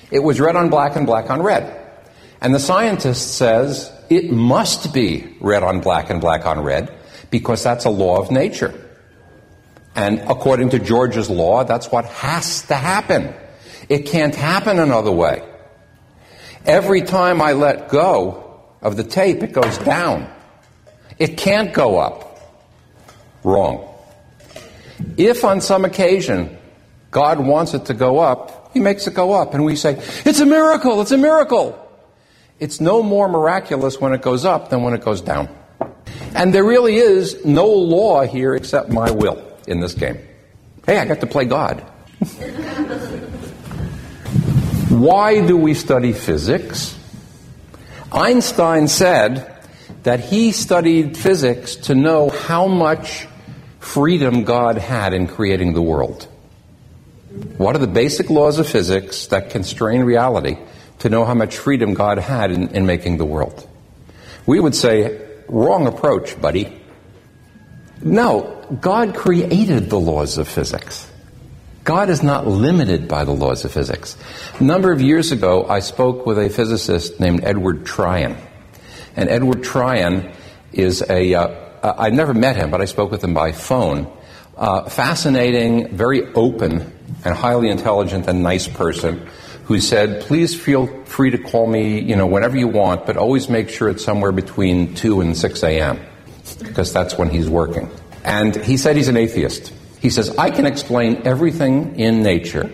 [0.10, 1.76] it was red on black and black on red.
[2.42, 6.92] And the scientist says it must be red on black and black on red
[7.30, 8.74] because that's a law of nature.
[9.96, 13.34] And according to George's law, that's what has to happen.
[13.88, 15.44] It can't happen another way.
[16.66, 20.32] Every time I let go of the tape, it goes down.
[21.20, 22.40] It can't go up.
[23.44, 23.89] Wrong.
[25.18, 26.58] If on some occasion
[27.12, 30.40] God wants it to go up, He makes it go up, and we say, It's
[30.40, 31.86] a miracle, it's a miracle.
[32.60, 35.48] It's no more miraculous when it goes up than when it goes down.
[36.36, 40.20] And there really is no law here except my will in this game.
[40.86, 41.80] Hey, I got to play God.
[44.90, 46.98] Why do we study physics?
[48.12, 49.56] Einstein said
[50.04, 53.28] that he studied physics to know how much
[53.80, 56.28] freedom God had in creating the world.
[57.58, 60.58] What are the basic laws of physics that constrain reality
[61.00, 63.68] to know how much freedom God had in, in making the world?
[64.46, 66.82] We would say, wrong approach, buddy.
[68.02, 71.10] No, God created the laws of physics.
[71.84, 74.18] God is not limited by the laws of physics.
[74.60, 78.38] A number of years ago, I spoke with a physicist named Edward Tryon.
[79.16, 80.32] And Edward Tryon
[80.72, 84.12] is a, uh, uh, I never met him, but I spoke with him by phone.
[84.58, 86.92] Uh, fascinating, very open,
[87.24, 89.28] and highly intelligent and nice person
[89.66, 93.50] who said, please feel free to call me, you know, whenever you want, but always
[93.50, 96.00] make sure it's somewhere between 2 and 6 a.m.,
[96.58, 97.90] because that's when he's working.
[98.24, 99.72] And he said he's an atheist.
[100.00, 102.72] He says, I can explain everything in nature,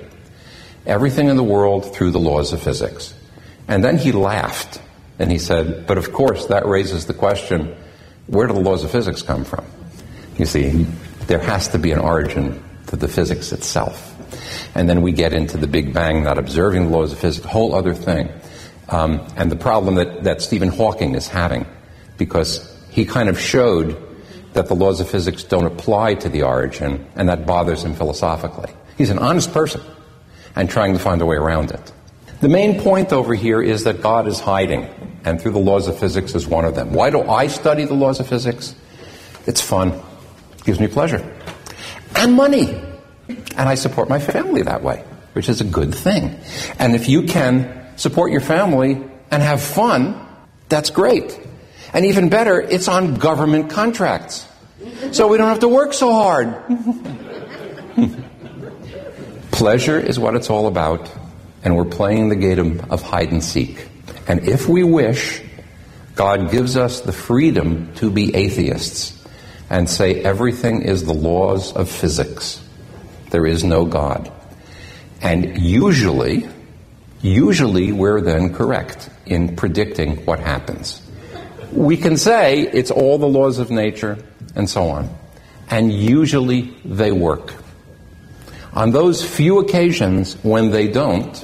[0.86, 3.13] everything in the world through the laws of physics.
[3.68, 4.82] And then he laughed
[5.20, 7.76] and he said, but of course that raises the question,
[8.28, 9.66] where do the laws of physics come from?
[10.38, 10.86] You see,
[11.28, 14.12] there has to be an origin to the physics itself.
[14.76, 17.50] And then we get into the Big Bang, not observing the laws of physics, a
[17.50, 18.30] whole other thing.
[18.90, 21.66] Um, and the problem that, that Stephen Hawking is having,
[22.18, 24.02] because he kind of showed
[24.54, 28.72] that the laws of physics don't apply to the origin, and that bothers him philosophically.
[28.98, 29.82] He's an honest person
[30.56, 31.92] and trying to find a way around it.
[32.41, 34.84] The main point over here is that God is hiding,
[35.24, 36.93] and through the laws of physics is one of them.
[36.93, 38.76] Why do I study the laws of physics?
[39.45, 41.24] It's fun, it gives me pleasure,
[42.15, 42.82] and money.
[43.28, 46.38] And I support my family that way, which is a good thing.
[46.78, 50.19] And if you can support your family and have fun,
[50.67, 51.39] that's great.
[51.93, 54.45] And even better, it's on government contracts.
[55.12, 56.54] So we don't have to work so hard.
[59.52, 61.10] Pleasure is what it's all about,
[61.65, 63.89] and we're playing the game of hide and seek.
[64.28, 65.41] And if we wish,
[66.13, 69.12] God gives us the freedom to be atheists
[69.69, 72.63] and say everything is the laws of physics.
[73.32, 74.32] There is no God.
[75.21, 76.47] And usually,
[77.23, 81.01] usually we're then correct in predicting what happens.
[81.71, 84.19] We can say it's all the laws of nature
[84.56, 85.10] and so on.
[85.67, 87.56] And usually they work.
[88.73, 91.43] On those few occasions when they don't,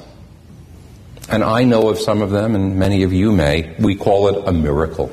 [1.32, 4.48] and I know of some of them, and many of you may, we call it
[4.48, 5.10] a miracle.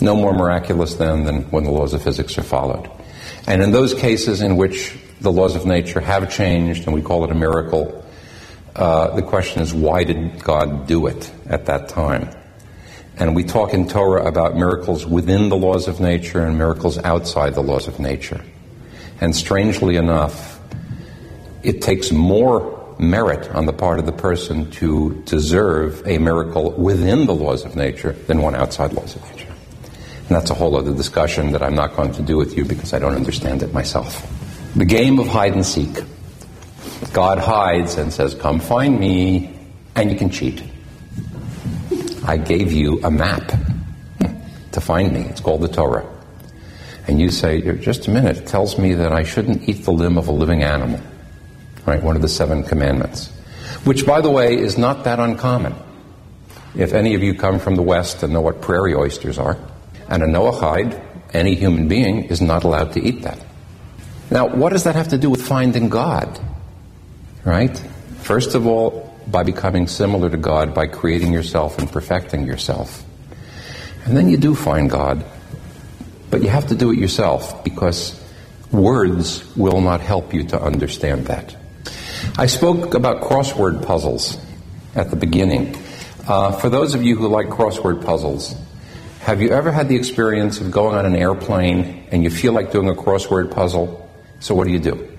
[0.00, 2.90] No more miraculous then than when the laws of physics are followed.
[3.46, 7.24] And in those cases in which the laws of nature have changed and we call
[7.24, 8.04] it a miracle,
[8.76, 12.30] uh, the question is why did God do it at that time?
[13.18, 17.54] And we talk in Torah about miracles within the laws of nature and miracles outside
[17.54, 18.42] the laws of nature.
[19.20, 20.58] And strangely enough,
[21.62, 27.26] it takes more merit on the part of the person to deserve a miracle within
[27.26, 29.48] the laws of nature than one outside laws of nature.
[29.48, 32.92] And that's a whole other discussion that I'm not going to do with you because
[32.92, 34.24] I don't understand it myself.
[34.76, 36.04] The game of hide and seek.
[37.12, 39.58] God hides and says, Come find me,
[39.96, 40.62] and you can cheat.
[42.24, 43.52] I gave you a map
[44.72, 45.20] to find me.
[45.22, 46.06] It's called the Torah.
[47.08, 50.16] And you say, just a minute, it tells me that I shouldn't eat the limb
[50.16, 51.00] of a living animal.
[51.86, 52.02] Right?
[52.02, 53.28] One of the seven commandments.
[53.84, 55.74] Which, by the way, is not that uncommon.
[56.76, 59.56] If any of you come from the West and know what prairie oysters are,
[60.08, 61.00] and a Noahide,
[61.32, 63.38] any human being, is not allowed to eat that.
[64.30, 66.38] Now, what does that have to do with finding God?
[67.44, 67.76] Right?
[68.18, 73.04] First of all, by becoming similar to God, by creating yourself and perfecting yourself.
[74.04, 75.24] And then you do find God.
[76.30, 78.20] But you have to do it yourself because
[78.70, 81.56] words will not help you to understand that.
[82.36, 84.38] I spoke about crossword puzzles
[84.94, 85.76] at the beginning.
[86.26, 88.54] Uh, for those of you who like crossword puzzles,
[89.20, 92.72] have you ever had the experience of going on an airplane and you feel like
[92.72, 94.08] doing a crossword puzzle?
[94.40, 95.18] So what do you do?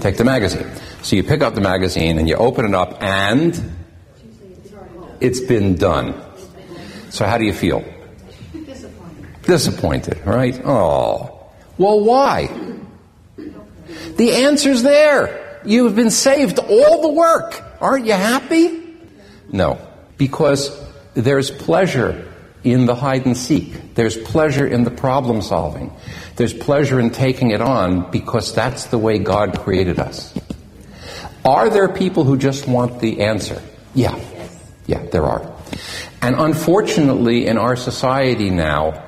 [0.00, 0.66] Take the magazine.
[1.02, 3.60] So you pick up the magazine and you open it up and
[5.20, 6.14] it's been done.
[7.10, 7.84] So how do you feel?
[8.52, 9.42] Disappointed.
[9.42, 10.60] Disappointed, right?
[10.64, 11.50] Oh.
[11.78, 12.48] Well, why?
[14.16, 15.47] The answer's there.
[15.64, 17.62] You've been saved all the work.
[17.80, 18.96] Aren't you happy?
[19.52, 19.78] No.
[20.16, 20.70] Because
[21.14, 22.24] there's pleasure
[22.64, 23.94] in the hide and seek.
[23.94, 25.92] There's pleasure in the problem solving.
[26.36, 30.34] There's pleasure in taking it on because that's the way God created us.
[31.44, 33.62] Are there people who just want the answer?
[33.94, 34.18] Yeah.
[34.86, 35.54] Yeah, there are.
[36.20, 39.04] And unfortunately, in our society now,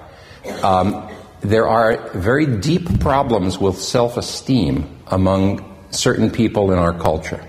[0.62, 1.08] um,
[1.40, 7.44] there are very deep problems with self esteem among certain people in our culture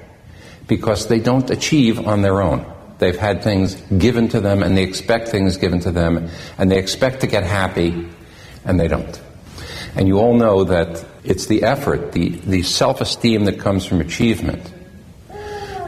[0.67, 2.65] because they don't achieve on their own.
[2.99, 6.77] They've had things given to them and they expect things given to them and they
[6.77, 8.08] expect to get happy
[8.63, 9.19] and they don't.
[9.95, 14.01] And you all know that it's the effort, the, the self esteem that comes from
[14.01, 14.71] achievement,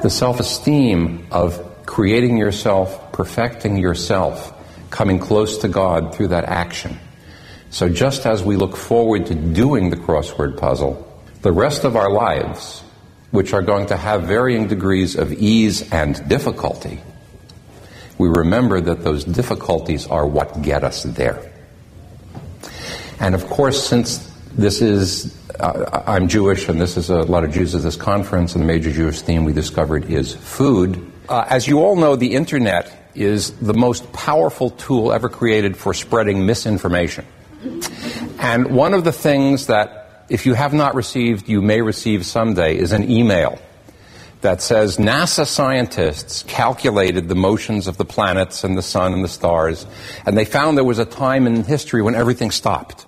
[0.01, 4.53] the self esteem of creating yourself, perfecting yourself,
[4.89, 6.99] coming close to God through that action.
[7.69, 11.12] So just as we look forward to doing the crossword puzzle,
[11.43, 12.81] the rest of our lives,
[13.31, 16.99] which are going to have varying degrees of ease and difficulty,
[18.17, 21.51] we remember that those difficulties are what get us there.
[23.19, 27.51] And of course, since this is, uh, I'm Jewish and this is a lot of
[27.51, 31.11] Jews at this conference, and the major Jewish theme we discovered is food.
[31.27, 35.93] Uh, as you all know, the internet is the most powerful tool ever created for
[35.93, 37.25] spreading misinformation.
[38.39, 42.77] And one of the things that, if you have not received, you may receive someday,
[42.77, 43.59] is an email
[44.41, 49.29] that says NASA scientists calculated the motions of the planets and the sun and the
[49.29, 49.85] stars,
[50.25, 53.05] and they found there was a time in history when everything stopped.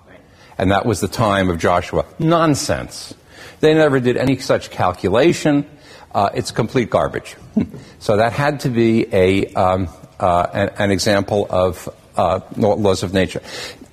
[0.58, 2.06] And that was the time of Joshua.
[2.18, 3.14] Nonsense.
[3.60, 5.66] They never did any such calculation.
[6.14, 7.36] Uh, it's complete garbage.
[7.98, 9.88] so that had to be a, um,
[10.18, 13.42] uh, an, an, example of uh, laws of nature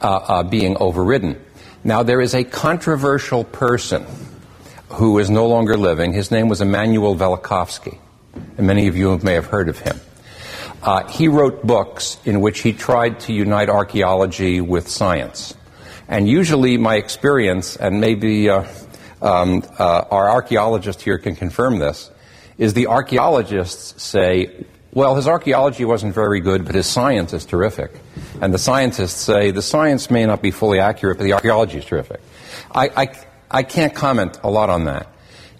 [0.01, 1.41] uh, uh, being overridden.
[1.85, 4.05] Now, there is a controversial person
[4.87, 6.13] who is no longer living.
[6.13, 7.97] His name was Immanuel Velikovsky,
[8.57, 9.99] and many of you may have heard of him.
[10.81, 15.55] Uh, he wrote books in which he tried to unite archaeology with science.
[16.07, 18.63] And usually, my experience, and maybe uh,
[19.21, 22.09] um, uh, our archaeologist here can confirm this,
[22.57, 27.91] is the archaeologists say, well, his archaeology wasn't very good, but his science is terrific.
[28.41, 31.85] And the scientists say the science may not be fully accurate, but the archaeology is
[31.85, 32.21] terrific.
[32.71, 33.15] I, I,
[33.49, 35.07] I can't comment a lot on that.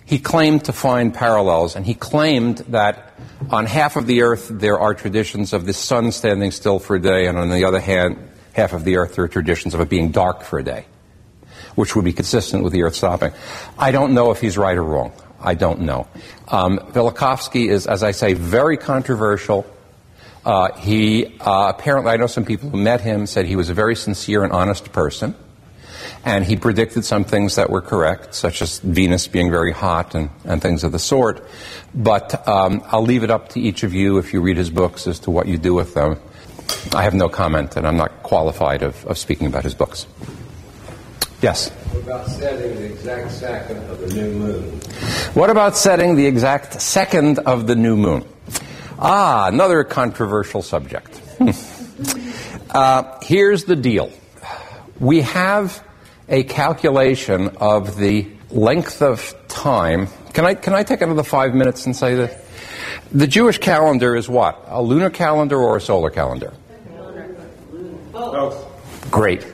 [0.06, 3.14] He claimed to find parallels, and he claimed that
[3.50, 7.02] on half of the earth there are traditions of the sun standing still for a
[7.02, 8.18] day, and on the other hand,
[8.54, 10.86] half of the earth there are traditions of it being dark for a day,
[11.76, 13.32] which would be consistent with the earth stopping.
[13.80, 15.14] I don't know if he's right or wrong.
[15.44, 16.08] I don't know.
[16.48, 19.66] Um, Velikovsky is, as I say, very controversial.
[20.46, 23.74] Uh, he uh, apparently, I know some people who met him said he was a
[23.74, 25.36] very sincere and honest person.
[26.26, 30.30] And he predicted some things that were correct, such as Venus being very hot and,
[30.46, 31.46] and things of the sort.
[31.94, 35.06] But um, I'll leave it up to each of you, if you read his books,
[35.06, 36.18] as to what you do with them.
[36.94, 40.08] I have no comment, and I'm not qualified of, of speaking about his books.
[41.44, 41.70] Yes?
[41.72, 44.64] What about setting the exact second of the new moon?
[45.34, 48.26] What about setting the exact second of the new moon?
[48.98, 51.22] Ah, another controversial subject.
[52.70, 54.10] uh, here's the deal
[55.02, 55.84] we have
[56.30, 60.08] a calculation of the length of time.
[60.32, 62.42] Can I, can I take another five minutes and say that?
[63.12, 64.64] The Jewish calendar is what?
[64.68, 66.54] A lunar calendar or a solar calendar?
[68.14, 69.12] Both.
[69.12, 69.46] Great.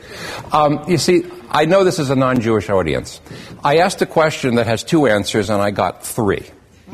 [0.51, 3.21] Um, you see, I know this is a non Jewish audience.
[3.63, 6.45] I asked a question that has two answers and I got three.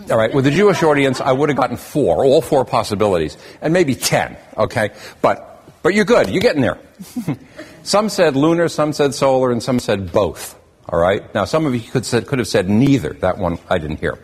[0.09, 3.73] All right, with a Jewish audience, I would have gotten four, all four possibilities, and
[3.73, 4.91] maybe ten, okay?
[5.21, 6.77] But, but you're good, you're getting there.
[7.83, 11.33] some said lunar, some said solar, and some said both, all right?
[11.33, 13.13] Now, some of you could, said, could have said neither.
[13.13, 14.19] That one I didn't hear.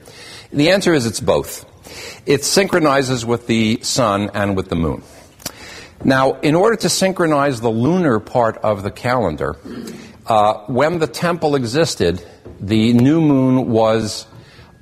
[0.52, 1.66] The answer is it's both.
[2.28, 5.04] It synchronizes with the sun and with the moon.
[6.04, 9.56] Now, in order to synchronize the lunar part of the calendar,
[10.26, 12.24] uh, when the temple existed,
[12.60, 14.28] the new moon was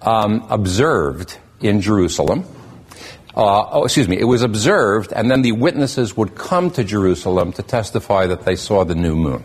[0.02, 2.46] um, observed in Jerusalem.
[3.36, 7.54] Uh, oh, excuse me, it was observed, and then the witnesses would come to Jerusalem
[7.54, 9.44] to testify that they saw the new moon.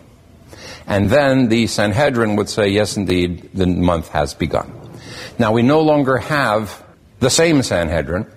[0.87, 4.71] And then the Sanhedrin would say, yes, indeed, the month has begun.
[5.39, 6.83] Now, we no longer have
[7.19, 8.27] the same Sanhedrin.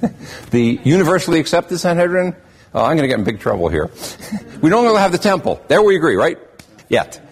[0.50, 2.36] the universally accepted Sanhedrin,
[2.74, 3.90] oh, I'm going to get in big trouble here.
[4.60, 5.62] we no longer have the temple.
[5.68, 6.38] There we agree, right?
[6.92, 7.26] Yet.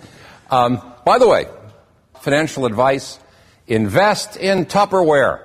[0.50, 1.46] Um, by the way,
[2.22, 3.18] financial advice
[3.66, 5.44] invest in Tupperware.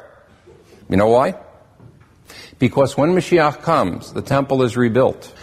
[0.89, 1.36] You know why?
[2.57, 5.34] Because when Mashiach comes, the temple is rebuilt.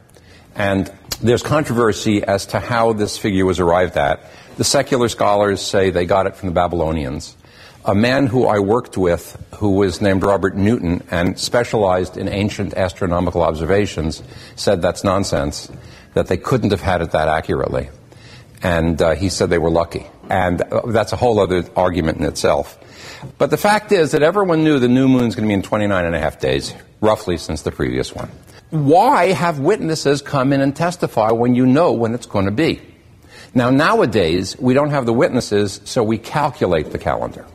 [0.55, 0.91] And
[1.22, 4.24] there's controversy as to how this figure was arrived at.
[4.57, 7.36] The secular scholars say they got it from the Babylonians.
[7.84, 12.74] A man who I worked with, who was named Robert Newton and specialized in ancient
[12.74, 14.24] astronomical observations,
[14.55, 15.70] said that's nonsense,
[16.13, 17.89] that they couldn't have had it that accurately.
[18.63, 20.07] And uh, he said they were lucky.
[20.30, 22.80] And uh, that's a whole other argument in itself.
[23.38, 26.05] But the fact is that everyone knew the new moon's going to be in 29
[26.05, 28.32] and a half days, roughly since the previous one.
[28.70, 32.82] Why have witnesses come in and testify when you know when it's going to be?
[33.53, 37.45] Now, nowadays, we don't have the witnesses, so we calculate the calendar.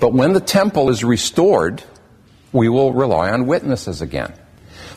[0.00, 1.82] But when the temple is restored,
[2.52, 4.34] we will rely on witnesses again.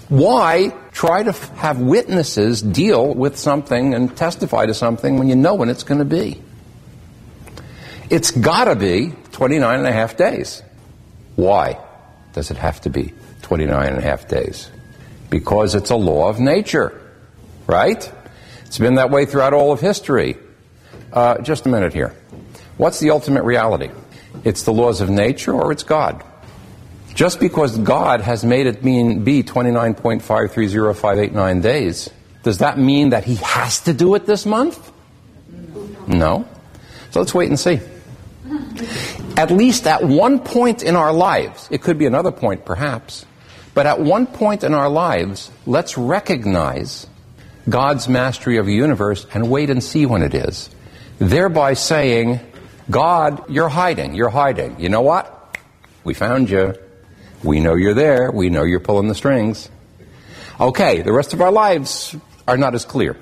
[0.09, 5.35] Why try to f- have witnesses deal with something and testify to something when you
[5.35, 6.41] know when it's going to be?
[8.09, 10.61] It's got to be 29 and a half days.
[11.35, 11.79] Why
[12.33, 14.69] does it have to be 29 and a half days?
[15.29, 17.01] Because it's a law of nature,
[17.67, 18.11] right?
[18.65, 20.37] It's been that way throughout all of history.
[21.11, 22.15] Uh, just a minute here.
[22.77, 23.89] What's the ultimate reality?
[24.43, 26.23] It's the laws of nature or it's God?
[27.13, 32.09] Just because God has made it mean be 29.530589 days,
[32.43, 34.91] does that mean that he has to do it this month?
[36.07, 36.45] No.
[37.11, 37.79] So let's wait and see.
[39.37, 43.25] At least at one point in our lives, it could be another point perhaps,
[43.75, 47.05] but at one point in our lives, let's recognize
[47.69, 50.69] God's mastery of the universe and wait and see when it is.
[51.19, 52.39] Thereby saying,
[52.89, 54.79] God, you're hiding, you're hiding.
[54.79, 55.57] You know what?
[56.05, 56.75] We found you.
[57.43, 58.31] We know you're there.
[58.31, 59.69] We know you're pulling the strings.
[60.59, 62.15] Okay, the rest of our lives
[62.47, 63.17] are not as clear,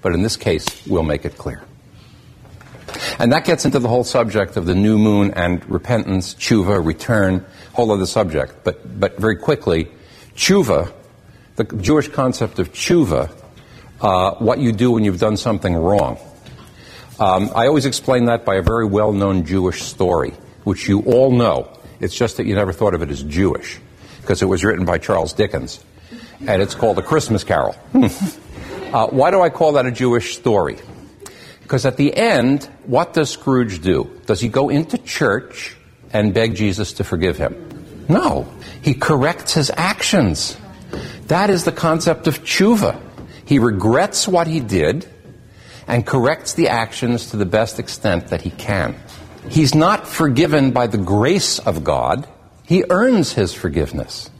[0.00, 1.62] but in this case, we'll make it clear.
[3.18, 7.44] And that gets into the whole subject of the new moon and repentance, tshuva, return,
[7.72, 8.64] whole other subject.
[8.64, 9.88] But, but very quickly,
[10.34, 10.92] tshuva,
[11.56, 13.30] the Jewish concept of tshuva,
[14.00, 16.18] uh, what you do when you've done something wrong.
[17.20, 20.30] Um, I always explain that by a very well known Jewish story,
[20.64, 21.78] which you all know.
[22.00, 23.78] It's just that you never thought of it as Jewish,
[24.20, 25.84] because it was written by Charles Dickens.
[26.46, 27.76] And it's called A Christmas Carol.
[27.94, 30.78] uh, why do I call that a Jewish story?
[31.62, 34.10] Because at the end, what does Scrooge do?
[34.26, 35.76] Does he go into church
[36.12, 38.04] and beg Jesus to forgive him?
[38.08, 38.46] No.
[38.82, 40.56] He corrects his actions.
[41.28, 43.00] That is the concept of tshuva.
[43.44, 45.06] He regrets what he did
[45.86, 48.94] and corrects the actions to the best extent that he can.
[49.48, 52.28] He's not forgiven by the grace of God.
[52.64, 54.30] He earns his forgiveness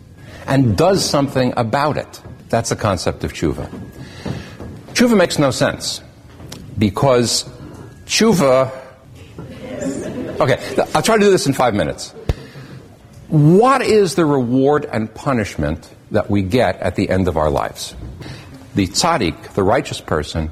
[0.47, 2.21] and does something about it.
[2.49, 3.69] That's the concept of tshuva.
[4.93, 6.03] Tshuva makes no sense
[6.79, 7.49] because
[8.07, 8.82] tshuva.
[10.43, 10.59] Okay,
[10.93, 12.11] I'll try to do this in five minutes.
[13.29, 17.95] What is the reward and punishment that we get at the end of our lives?
[18.75, 20.51] The tzaddik, the righteous person,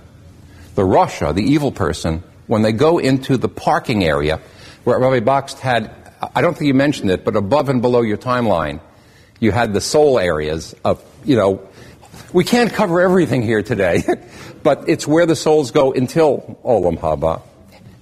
[0.76, 4.41] the rasha, the evil person, when they go into the parking area,
[4.84, 5.91] where Rabbi Bakst had,
[6.36, 8.78] I don't think you mentioned it, but above and below your timeline,
[9.41, 11.68] you had the soul areas of, you know,
[12.32, 14.05] we can't cover everything here today,
[14.62, 17.43] but it's where the souls go until Olam Haba.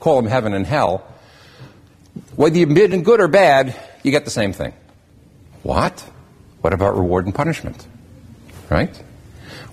[0.00, 1.02] Call them heaven and hell.
[2.38, 3.74] Whether you've been good or bad,
[4.04, 4.72] you get the same thing.
[5.64, 5.98] What?
[6.60, 7.84] What about reward and punishment?
[8.70, 8.96] Right?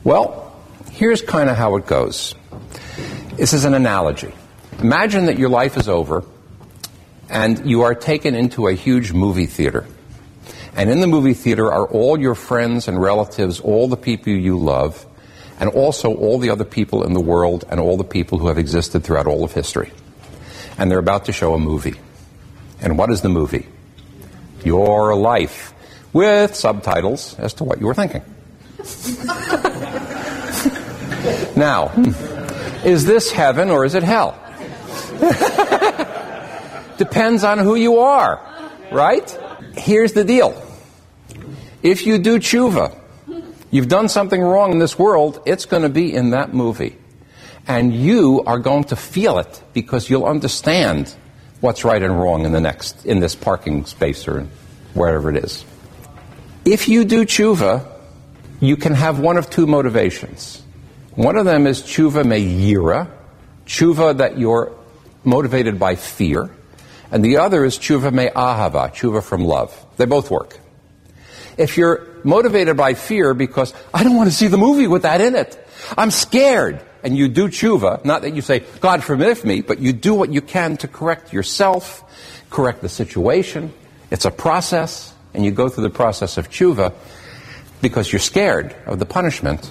[0.04, 0.60] Well,
[0.92, 2.34] here's kind of how it goes.
[3.36, 4.34] This is an analogy.
[4.80, 6.24] Imagine that your life is over
[7.30, 9.86] and you are taken into a huge movie theater.
[10.76, 14.58] And in the movie theater are all your friends and relatives, all the people you
[14.58, 15.06] love,
[15.60, 18.58] and also all the other people in the world and all the people who have
[18.58, 19.92] existed throughout all of history.
[20.80, 21.94] And they're about to show a movie.
[22.86, 23.68] And what is the movie?
[24.64, 25.74] Your life,
[26.14, 28.22] with subtitles as to what you were thinking.
[31.58, 34.40] now, hmm, is this heaven or is it hell?
[36.98, 38.40] Depends on who you are,
[38.92, 39.30] right?
[39.76, 40.62] Here's the deal.
[41.84, 42.98] If you do tshuva,
[43.76, 46.96] You've done something wrong in this world, it's going to be in that movie.
[47.68, 51.14] And you are going to feel it because you'll understand
[51.66, 54.48] what's right and wrong in the next, in this parking space or
[54.94, 55.66] wherever it is.
[56.64, 57.86] If you do tshuva,
[58.60, 60.62] you can have one of two motivations.
[61.16, 63.10] One of them is tshuva me'yira,
[63.66, 64.72] tshuva that you're
[65.24, 66.52] motivated by fear,
[67.12, 69.74] and the other is tshuva me'ahava, tshuva from love.
[69.98, 70.60] They both work.
[71.58, 75.20] If you're motivated by fear because I don't want to see the movie with that
[75.20, 75.58] in it,
[75.98, 79.94] I'm scared, and you do tshuva, not that you say, God forgive me, but you
[79.94, 82.04] do what you can to correct yourself,
[82.50, 83.72] correct the situation.
[84.10, 86.94] It's a process, and you go through the process of tshuva
[87.80, 89.68] because you're scared of the punishment.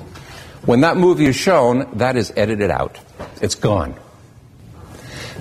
[0.65, 3.01] When that movie is shown, that is edited out.
[3.43, 3.97] It's gone.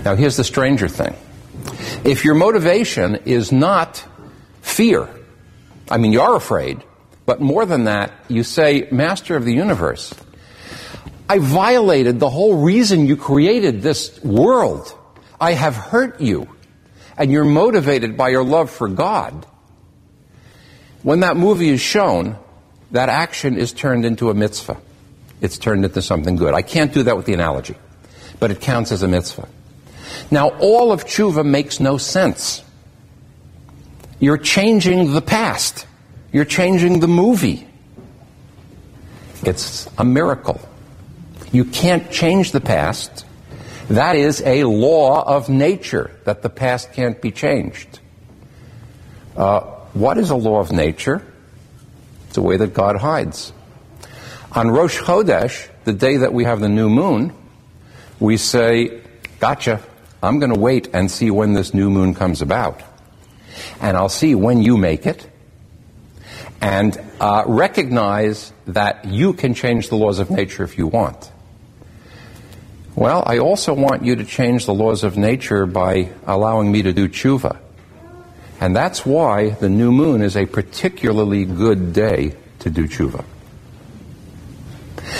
[0.04, 1.14] Now, here's the stranger thing.
[2.04, 4.04] If your motivation is not
[4.62, 5.08] fear,
[5.88, 6.82] I mean, you're afraid,
[7.24, 10.12] but more than that, you say, Master of the universe,
[11.28, 14.96] I violated the whole reason you created this world.
[15.40, 16.48] I have hurt you.
[17.16, 19.46] And you're motivated by your love for God.
[21.02, 22.36] When that movie is shown,
[22.90, 24.78] that action is turned into a mitzvah.
[25.40, 26.54] It's turned into something good.
[26.54, 27.76] I can't do that with the analogy,
[28.40, 29.48] but it counts as a mitzvah.
[30.30, 32.62] Now, all of tshuva makes no sense.
[34.18, 35.86] You're changing the past.
[36.32, 37.68] You're changing the movie.
[39.42, 40.60] It's a miracle.
[41.54, 43.24] You can't change the past.
[43.88, 48.00] That is a law of nature that the past can't be changed.
[49.36, 49.60] Uh,
[49.92, 51.24] what is a law of nature?
[52.26, 53.52] It's a way that God hides.
[54.50, 57.32] On Rosh Chodesh, the day that we have the new moon,
[58.18, 59.00] we say,
[59.38, 59.80] Gotcha,
[60.24, 62.82] I'm going to wait and see when this new moon comes about.
[63.80, 65.24] And I'll see when you make it.
[66.60, 71.30] And uh, recognize that you can change the laws of nature if you want.
[72.96, 76.92] Well, I also want you to change the laws of nature by allowing me to
[76.92, 77.58] do tshuva.
[78.60, 83.24] And that's why the new moon is a particularly good day to do tshuva.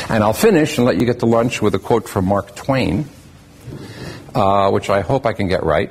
[0.09, 3.09] And I'll finish and let you get to lunch with a quote from Mark Twain,
[4.35, 5.91] uh, which I hope I can get right.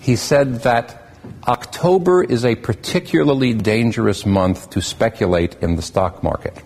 [0.00, 6.56] He said that October is a particularly dangerous month to speculate in the stock market.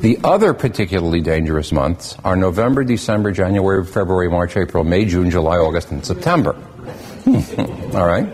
[0.00, 5.56] The other particularly dangerous months are November, December, January, February, March, April, May, June, July,
[5.56, 6.52] August, and September.
[6.52, 7.60] Hmm.
[7.96, 8.26] All right?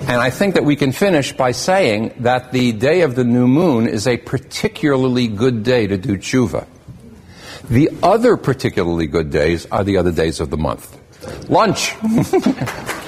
[0.00, 3.48] And I think that we can finish by saying that the day of the new
[3.48, 6.66] moon is a particularly good day to do tshuva.
[7.68, 10.96] The other particularly good days are the other days of the month.
[11.50, 11.94] Lunch.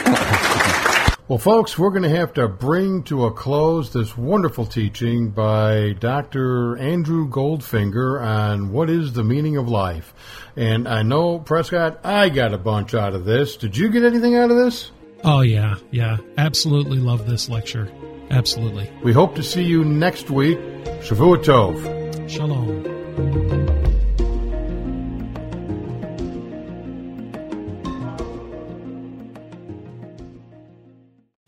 [1.31, 5.93] Well, folks, we're going to have to bring to a close this wonderful teaching by
[6.01, 6.77] Dr.
[6.77, 10.13] Andrew Goldfinger on what is the meaning of life.
[10.57, 13.57] And I know, Prescott, I got a bunch out of this.
[13.57, 14.91] Did you get anything out of this?
[15.23, 16.17] Oh, yeah, yeah.
[16.37, 17.89] Absolutely love this lecture.
[18.33, 18.91] Absolutely.
[19.05, 20.59] We hope to see you next week.
[20.59, 22.29] Shavua Tov.
[22.29, 23.60] Shalom.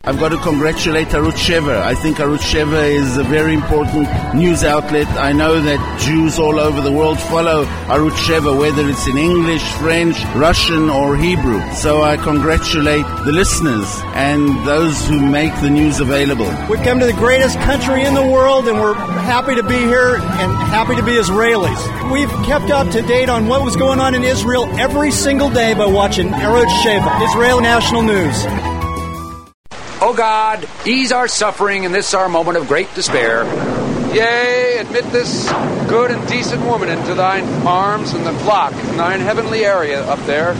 [0.05, 1.81] I've got to congratulate Arutz Sheva.
[1.81, 5.07] I think Arutz Sheva is a very important news outlet.
[5.07, 9.63] I know that Jews all over the world follow Arutz Sheva, whether it's in English,
[9.75, 11.61] French, Russian, or Hebrew.
[11.75, 16.53] So I congratulate the listeners and those who make the news available.
[16.69, 20.17] We've come to the greatest country in the world, and we're happy to be here
[20.17, 22.11] and happy to be Israelis.
[22.11, 25.73] We've kept up to date on what was going on in Israel every single day
[25.73, 28.72] by watching Arutz Sheva, Israel National News.
[30.03, 33.45] O God, ease our suffering in this our moment of great despair.
[34.13, 35.49] Yea, admit this
[35.87, 40.19] good and decent woman into thine arms and the flock in thine heavenly area up
[40.25, 40.51] there.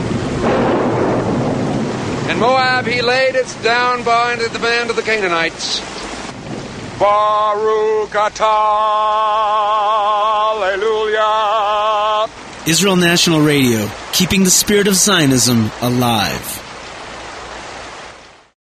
[2.31, 5.81] In Moab he laid its down by the band of the Canaanites.
[6.97, 8.39] Baruch atah,
[10.71, 12.29] Alleluia.
[12.65, 16.62] Israel National Radio, keeping the spirit of Zionism alive.